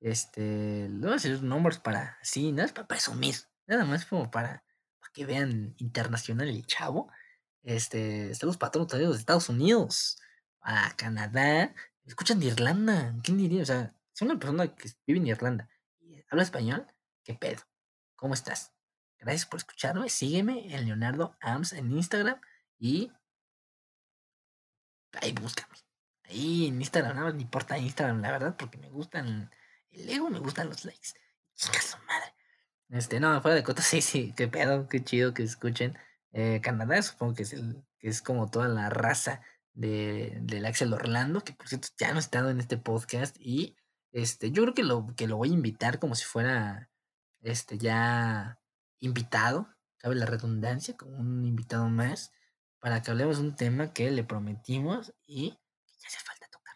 Este, 0.00 0.88
le 0.88 1.06
voy 1.06 1.10
a 1.12 1.28
nombres 1.42 1.78
para, 1.78 2.18
sí, 2.22 2.52
nada 2.52 2.64
más 2.64 2.72
para 2.72 2.88
presumir, 2.88 3.34
nada 3.66 3.84
más 3.84 4.06
como 4.06 4.30
para, 4.30 4.64
para 4.98 5.12
que 5.12 5.26
vean 5.26 5.74
internacional 5.78 6.48
el 6.48 6.66
chavo. 6.66 7.12
Este, 7.62 8.32
todos 8.38 8.58
los 8.58 8.88
de 8.88 9.18
Estados 9.18 9.50
Unidos, 9.50 10.18
a 10.62 10.94
Canadá, 10.96 11.74
escuchan 12.04 12.40
de 12.40 12.46
Irlanda, 12.46 13.14
¿quién 13.22 13.36
diría? 13.36 13.62
O 13.62 13.66
sea, 13.66 13.94
si 14.12 14.24
una 14.24 14.38
persona 14.38 14.74
que 14.74 14.90
vive 15.06 15.20
en 15.20 15.26
Irlanda 15.26 15.68
y 16.00 16.22
habla 16.30 16.42
español, 16.42 16.86
¿qué 17.22 17.34
pedo? 17.34 17.62
¿Cómo 18.16 18.34
estás? 18.34 18.72
Gracias 19.18 19.46
por 19.46 19.58
escucharme, 19.58 20.08
sígueme 20.08 20.74
en 20.74 20.86
Leonardo 20.86 21.36
Ams 21.40 21.74
en 21.74 21.92
Instagram 21.92 22.40
y 22.78 23.12
ahí 25.20 25.32
búscame. 25.32 25.76
Ahí 26.24 26.68
en 26.68 26.80
Instagram, 26.80 27.14
nada 27.14 27.26
más 27.26 27.34
me 27.34 27.42
importa 27.42 27.76
Instagram, 27.76 28.22
la 28.22 28.30
verdad, 28.30 28.56
porque 28.56 28.78
me 28.78 28.88
gustan 28.88 29.50
el 29.92 30.08
ego, 30.10 30.30
me 30.30 30.38
gustan 30.38 30.68
los 30.68 30.84
likes. 30.84 31.10
Chica 31.54 31.80
su 31.80 31.96
madre. 32.06 32.34
Este, 32.90 33.20
no, 33.20 33.40
fuera 33.40 33.54
de 33.54 33.62
cotas, 33.62 33.84
sí, 33.86 34.00
sí, 34.02 34.34
qué 34.36 34.48
pedo, 34.48 34.88
qué 34.88 35.02
chido 35.02 35.34
que 35.34 35.42
escuchen. 35.42 35.96
Eh, 36.32 36.60
Canadá, 36.62 37.00
supongo 37.02 37.34
que 37.34 37.42
es 37.42 37.52
el, 37.52 37.84
que 37.98 38.08
es 38.08 38.22
como 38.22 38.50
toda 38.50 38.68
la 38.68 38.90
raza 38.90 39.42
de, 39.74 40.38
del 40.42 40.66
Axel 40.66 40.92
Orlando, 40.92 41.42
que 41.42 41.52
por 41.52 41.68
cierto 41.68 41.88
ya 41.98 42.10
no 42.10 42.16
ha 42.16 42.20
estado 42.20 42.50
en 42.50 42.60
este 42.60 42.78
podcast. 42.78 43.36
Y 43.38 43.76
este, 44.12 44.50
yo 44.50 44.62
creo 44.62 44.74
que 44.74 44.82
lo, 44.82 45.06
que 45.16 45.28
lo 45.28 45.36
voy 45.36 45.50
a 45.50 45.54
invitar 45.54 45.98
como 45.98 46.14
si 46.14 46.24
fuera 46.24 46.90
este 47.42 47.78
ya 47.78 48.60
invitado, 48.98 49.68
cabe 49.98 50.14
la 50.14 50.26
redundancia, 50.26 50.96
como 50.96 51.16
un 51.16 51.44
invitado 51.44 51.88
más, 51.88 52.32
para 52.80 53.02
que 53.02 53.10
hablemos 53.10 53.38
de 53.38 53.44
un 53.44 53.56
tema 53.56 53.92
que 53.92 54.10
le 54.10 54.24
prometimos 54.24 55.14
y 55.26 55.50
ya 55.50 56.08
hace 56.08 56.18
falta 56.20 56.46
tocar. 56.50 56.74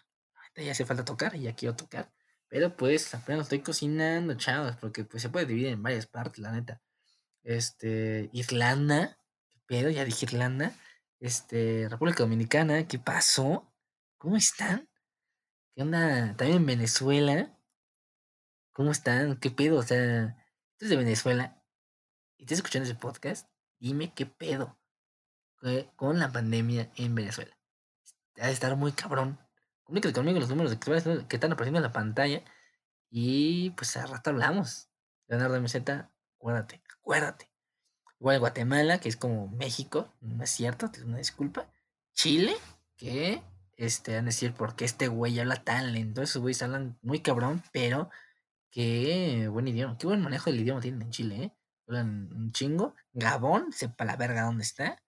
Ya 0.56 0.72
hace 0.72 0.84
falta 0.84 1.04
tocar 1.04 1.34
y 1.34 1.42
ya 1.42 1.54
quiero 1.54 1.74
tocar. 1.74 2.12
Pero 2.54 2.76
pues 2.76 3.12
apenas 3.16 3.46
estoy 3.46 3.62
cocinando, 3.62 4.32
chavos, 4.34 4.76
porque 4.76 5.02
pues 5.02 5.20
se 5.20 5.28
puede 5.28 5.44
dividir 5.44 5.70
en 5.70 5.82
varias 5.82 6.06
partes, 6.06 6.38
la 6.38 6.52
neta. 6.52 6.80
Este, 7.42 8.30
Irlanda, 8.32 9.18
¿qué 9.48 9.58
pedo? 9.66 9.90
Ya 9.90 10.04
dije 10.04 10.26
Irlanda. 10.26 10.72
Este, 11.18 11.88
República 11.88 12.22
Dominicana, 12.22 12.86
¿qué 12.86 13.00
pasó? 13.00 13.74
¿Cómo 14.18 14.36
están? 14.36 14.88
¿Qué 15.74 15.82
onda? 15.82 16.36
También 16.36 16.58
en 16.58 16.66
Venezuela. 16.66 17.58
¿Cómo 18.72 18.92
están? 18.92 19.36
¿Qué 19.40 19.50
pedo? 19.50 19.78
O 19.78 19.82
sea, 19.82 20.36
tú 20.76 20.86
de 20.86 20.94
Venezuela 20.94 21.60
y 22.38 22.44
estás 22.44 22.58
escuchando 22.58 22.88
ese 22.88 22.96
podcast, 22.96 23.48
dime 23.80 24.14
qué 24.14 24.26
pedo 24.26 24.78
con 25.96 26.20
la 26.20 26.30
pandemia 26.30 26.88
en 26.94 27.16
Venezuela. 27.16 27.58
Ha 28.36 28.46
de 28.46 28.52
estar 28.52 28.76
muy 28.76 28.92
cabrón. 28.92 29.43
Comunícate 29.84 30.14
conmigo 30.14 30.40
los 30.40 30.48
números 30.48 30.74
que, 30.76 31.26
que 31.28 31.36
están 31.36 31.52
apareciendo 31.52 31.78
en 31.78 31.84
la 31.84 31.92
pantalla. 31.92 32.42
Y 33.10 33.70
pues 33.70 33.96
a 33.96 34.06
rato 34.06 34.30
hablamos. 34.30 34.88
Leonardo 35.28 35.60
Meseta, 35.60 36.10
acuérdate, 36.36 36.82
acuérdate. 36.98 37.50
Igual 38.20 38.40
Guatemala, 38.40 38.98
que 39.00 39.08
es 39.08 39.16
como 39.16 39.48
México, 39.48 40.12
no 40.20 40.44
es 40.44 40.50
cierto, 40.50 40.90
te 40.90 41.02
una 41.02 41.18
disculpa. 41.18 41.70
Chile, 42.14 42.54
que 42.96 43.42
este, 43.76 44.14
van 44.14 44.24
a 44.24 44.26
decir 44.26 44.54
por 44.54 44.76
qué 44.76 44.84
este 44.84 45.08
güey 45.08 45.38
habla 45.38 45.62
tan 45.62 45.92
lento. 45.92 46.22
Esos 46.22 46.40
güeyes 46.40 46.62
hablan 46.62 46.98
muy 47.02 47.20
cabrón, 47.20 47.62
pero 47.72 48.08
qué 48.70 49.48
buen 49.50 49.68
idioma, 49.68 49.98
qué 49.98 50.06
buen 50.06 50.22
manejo 50.22 50.50
del 50.50 50.60
idioma 50.60 50.80
tienen 50.80 51.02
en 51.02 51.10
Chile, 51.10 51.36
¿eh? 51.42 51.52
Hablan 51.86 52.32
un 52.32 52.52
chingo. 52.52 52.94
Gabón, 53.12 53.72
sepa 53.72 54.04
la 54.04 54.16
verga 54.16 54.42
dónde 54.42 54.64
está. 54.64 55.02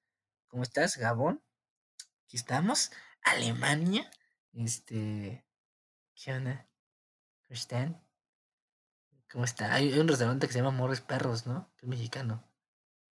¿Cómo 0.48 0.62
estás, 0.62 0.98
Gabón? 0.98 1.42
Aquí 2.24 2.36
estamos. 2.36 2.90
Alemania, 3.22 4.10
este. 4.64 5.44
¿Qué 6.14 6.32
onda? 6.32 6.66
¿Cómo 7.46 7.54
están? 7.54 8.02
¿Cómo 9.30 9.44
está? 9.44 9.74
Hay, 9.74 9.98
un 9.98 10.08
restaurante 10.08 10.46
que 10.46 10.52
se 10.52 10.60
llama 10.60 10.70
Morres 10.70 11.00
Perros, 11.00 11.46
¿no? 11.46 11.70
Que 11.76 11.86
es 11.86 11.88
mexicano. 11.90 12.42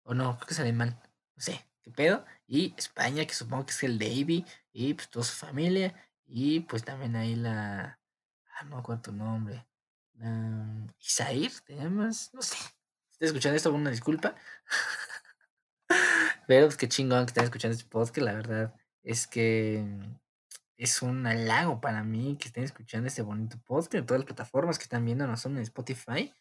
O 0.05 0.15
no, 0.15 0.37
creo 0.37 0.47
que 0.47 0.55
es 0.55 0.61
alemán. 0.61 1.01
No 1.35 1.43
sé, 1.43 1.67
¿qué 1.83 1.91
pedo? 1.91 2.25
Y 2.47 2.75
España, 2.77 3.27
que 3.27 3.35
supongo 3.35 3.67
que 3.67 3.73
es 3.73 3.83
el 3.83 3.99
Davy. 3.99 4.45
Y 4.73 4.95
pues 4.95 5.11
toda 5.11 5.25
su 5.25 5.35
familia. 5.35 5.95
Y 6.27 6.61
pues 6.61 6.85
también 6.85 7.17
ahí 7.17 7.35
la. 7.35 8.01
Ah, 8.55 8.65
no 8.65 8.83
me 8.83 8.97
tu 8.99 9.13
nombre. 9.13 9.67
Isair, 10.99 11.53
¿te? 11.65 11.75
No 11.75 12.13
sé. 12.13 12.57
Estás 13.13 13.29
escuchando 13.29 13.57
esto, 13.57 13.73
una 13.73 13.91
disculpa. 13.91 14.35
Pero 16.47 16.67
pues 16.67 16.77
qué 16.77 16.89
chingón 16.89 17.27
que 17.27 17.31
estén 17.31 17.45
escuchando 17.45 17.77
este 17.77 17.89
podcast. 17.89 18.19
La 18.19 18.35
verdad 18.35 18.75
es 19.03 19.27
que 19.27 19.85
es 20.77 21.03
un 21.03 21.27
halago 21.27 21.81
para 21.81 22.03
mí 22.05 22.37
que 22.39 22.49
estén 22.49 22.65
escuchando 22.65 23.09
este 23.09 23.23
bonito 23.23 23.59
podcast 23.65 23.95
en 23.95 24.07
todas 24.07 24.21
las 24.21 24.27
plataformas 24.27 24.79
que 24.79 24.85
están 24.85 25.05
viendo, 25.05 25.27
no 25.27 25.37
son 25.37 25.57
en 25.57 25.63
Spotify. 25.63 26.33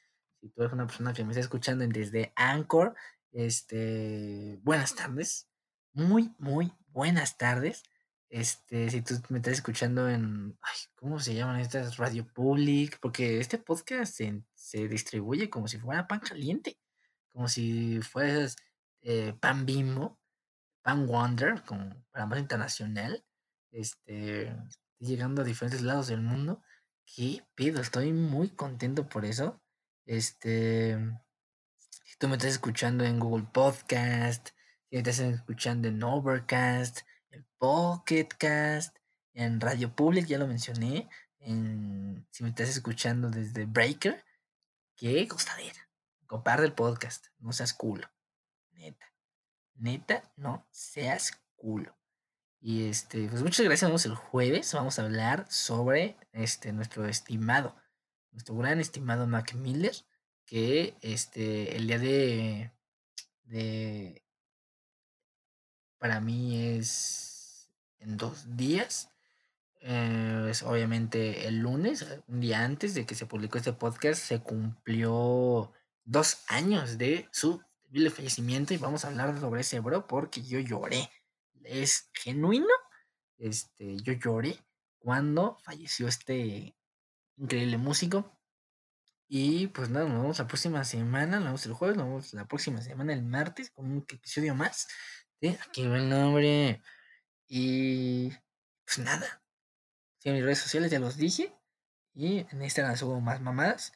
Si 0.41 0.49
tú 0.49 0.61
eres 0.61 0.73
una 0.73 0.85
persona 0.85 1.13
que 1.13 1.23
me 1.23 1.31
está 1.31 1.39
escuchando 1.39 1.87
desde 1.87 2.33
Anchor, 2.35 2.95
este, 3.31 4.59
buenas 4.63 4.95
tardes. 4.95 5.49
Muy, 5.93 6.33
muy 6.37 6.73
buenas 6.87 7.37
tardes. 7.37 7.83
Este, 8.29 8.89
si 8.89 9.01
tú 9.01 9.15
me 9.29 9.37
estás 9.37 9.53
escuchando 9.53 10.09
en, 10.09 10.57
¿cómo 10.95 11.19
se 11.19 11.35
llaman 11.35 11.59
estas? 11.59 11.97
Radio 11.97 12.27
Public, 12.27 12.99
porque 12.99 13.39
este 13.39 13.57
podcast 13.57 14.13
se, 14.13 14.43
se 14.53 14.87
distribuye 14.89 15.49
como 15.49 15.67
si 15.67 15.77
fuera 15.77 16.07
pan 16.07 16.19
caliente, 16.19 16.77
como 17.31 17.47
si 17.47 18.01
fueras 18.01 18.57
eh, 19.01 19.33
pan 19.39 19.65
bimbo, 19.65 20.19
pan 20.81 21.07
wonder, 21.07 21.63
como 21.63 21.95
para 22.11 22.25
más 22.25 22.39
internacional, 22.39 23.23
este, 23.75 24.55
llegando 24.99 25.41
a 25.41 25.45
diferentes 25.45 25.81
lados 25.81 26.07
del 26.07 26.21
mundo. 26.21 26.61
¿Qué 27.05 27.43
pedo? 27.55 27.81
Estoy 27.81 28.13
muy 28.13 28.49
contento 28.49 29.07
por 29.07 29.25
eso. 29.25 29.61
Este, 30.05 30.97
si 32.05 32.17
tú 32.17 32.27
me 32.27 32.35
estás 32.35 32.51
escuchando 32.51 33.03
en 33.03 33.19
Google 33.19 33.47
Podcast, 33.51 34.49
si 34.89 34.95
me 34.95 34.99
estás 34.99 35.19
escuchando 35.19 35.87
en 35.87 36.01
Overcast, 36.01 37.01
el 37.29 37.45
Pocket 37.57 38.29
Cast, 38.37 38.95
en 39.33 39.59
Radio 39.59 39.93
Public, 39.93 40.25
ya 40.25 40.37
lo 40.37 40.47
mencioné, 40.47 41.09
en, 41.39 42.25
si 42.31 42.43
me 42.43 42.49
estás 42.49 42.69
escuchando 42.69 43.29
desde 43.29 43.65
Breaker, 43.65 44.23
qué 44.95 45.27
costadera. 45.27 45.89
Comparte 46.25 46.65
el 46.65 46.73
podcast, 46.73 47.27
no 47.39 47.51
seas 47.51 47.73
culo. 47.73 48.09
Neta. 48.71 49.05
Neta, 49.75 50.31
no 50.37 50.65
seas 50.71 51.43
culo. 51.55 51.95
Y 52.67 52.87
este, 52.87 53.27
pues 53.27 53.43
muchas 53.43 53.63
gracias. 53.63 53.87
Vamos 53.87 54.07
el 54.07 54.15
jueves. 54.15 54.73
Vamos 54.73 54.97
a 54.97 55.03
hablar 55.03 55.45
sobre 55.51 56.17
este 56.33 56.73
nuestro 56.73 57.05
estimado, 57.05 57.75
nuestro 58.31 58.55
gran 58.55 58.79
estimado 58.79 59.27
Mac 59.27 59.53
Miller, 59.53 59.93
que 60.47 60.97
este 61.01 61.77
el 61.77 61.85
día 61.85 61.99
de 61.99 62.71
de 63.43 64.23
para 65.99 66.19
mí 66.21 66.59
es 66.59 67.69
en 67.99 68.17
dos 68.17 68.57
días. 68.57 69.11
Eh, 69.81 70.47
es 70.49 70.63
obviamente 70.63 71.47
el 71.47 71.59
lunes, 71.59 72.03
un 72.27 72.39
día 72.39 72.63
antes 72.63 72.95
de 72.95 73.05
que 73.05 73.13
se 73.13 73.27
publicó 73.27 73.59
este 73.59 73.73
podcast, 73.73 74.19
se 74.19 74.39
cumplió 74.41 75.71
dos 76.03 76.39
años 76.47 76.97
de 76.97 77.29
su 77.31 77.61
fallecimiento 78.11 78.73
y 78.73 78.77
vamos 78.77 79.05
a 79.05 79.09
hablar 79.09 79.39
sobre 79.39 79.61
ese 79.61 79.79
bro 79.81 80.07
porque 80.07 80.41
yo 80.41 80.57
lloré. 80.57 81.11
Es 81.65 82.09
genuino. 82.13 82.67
Este, 83.37 83.97
yo 83.97 84.13
lloré 84.13 84.57
cuando 84.99 85.57
falleció 85.63 86.07
este 86.07 86.75
increíble 87.37 87.77
músico. 87.77 88.31
Y 89.27 89.67
pues 89.67 89.89
nada, 89.89 90.07
nos 90.07 90.21
vemos 90.21 90.39
la 90.39 90.47
próxima 90.47 90.83
semana, 90.83 91.37
nos 91.37 91.45
vemos 91.45 91.65
el 91.65 91.73
jueves, 91.73 91.97
nos 91.97 92.05
vemos 92.05 92.33
la 92.33 92.47
próxima 92.47 92.81
semana, 92.81 93.11
el 93.13 93.23
martes, 93.23 93.71
con 93.71 93.85
un 93.85 94.05
episodio 94.07 94.53
más 94.53 94.87
aquí 95.53 95.87
va 95.87 95.97
el 95.97 96.09
nombre. 96.09 96.81
Y 97.47 98.31
pues 98.85 98.99
nada. 98.99 99.41
en 100.23 100.33
mis 100.33 100.43
redes 100.43 100.59
sociales 100.59 100.91
ya 100.91 100.99
los 100.99 101.17
dije. 101.17 101.53
Y 102.13 102.39
en 102.51 102.63
Instagram 102.63 102.95
subo 102.97 103.19
más 103.21 103.41
mamadas. 103.41 103.93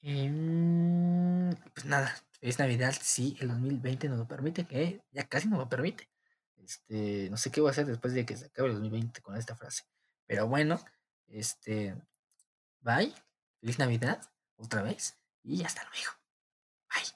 Y, 0.00 0.28
mm, 0.28 1.50
pues 1.74 1.86
nada. 1.86 2.14
Es 2.40 2.58
Navidad, 2.58 2.94
sí, 3.00 3.36
el 3.40 3.48
2020 3.48 4.08
nos 4.08 4.18
lo 4.18 4.28
permite, 4.28 4.66
que 4.66 5.02
ya 5.10 5.26
casi 5.26 5.48
nos 5.48 5.58
lo 5.58 5.68
permite. 5.68 6.08
Este, 6.66 7.30
no 7.30 7.36
sé 7.36 7.52
qué 7.52 7.60
voy 7.60 7.68
a 7.68 7.70
hacer 7.70 7.86
después 7.86 8.12
de 8.12 8.26
que 8.26 8.36
se 8.36 8.46
acabe 8.46 8.70
el 8.70 8.74
2020 8.74 9.22
con 9.22 9.36
esta 9.36 9.54
frase. 9.54 9.84
Pero 10.26 10.48
bueno, 10.48 10.80
este, 11.28 11.94
bye, 12.80 13.14
feliz 13.60 13.78
Navidad, 13.78 14.20
otra 14.56 14.82
vez, 14.82 15.16
y 15.44 15.62
hasta 15.62 15.84
luego. 15.84 16.12
Bye. 16.92 17.14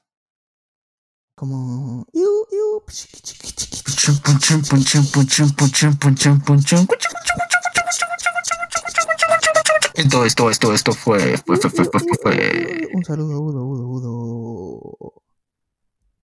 Como... 1.34 2.06
Esto, 9.94 10.24
esto, 10.24 10.50
esto, 10.50 10.72
esto 10.72 10.92
fue, 10.92 11.36
fue, 11.38 11.56
fue, 11.56 11.70
fue, 11.70 11.84
fue, 11.86 12.00
fue. 12.22 12.88
Un 12.94 13.04
saludo, 13.04 13.40
Udo, 13.40 13.64
Udo, 13.64 13.86
Udo. 13.88 15.22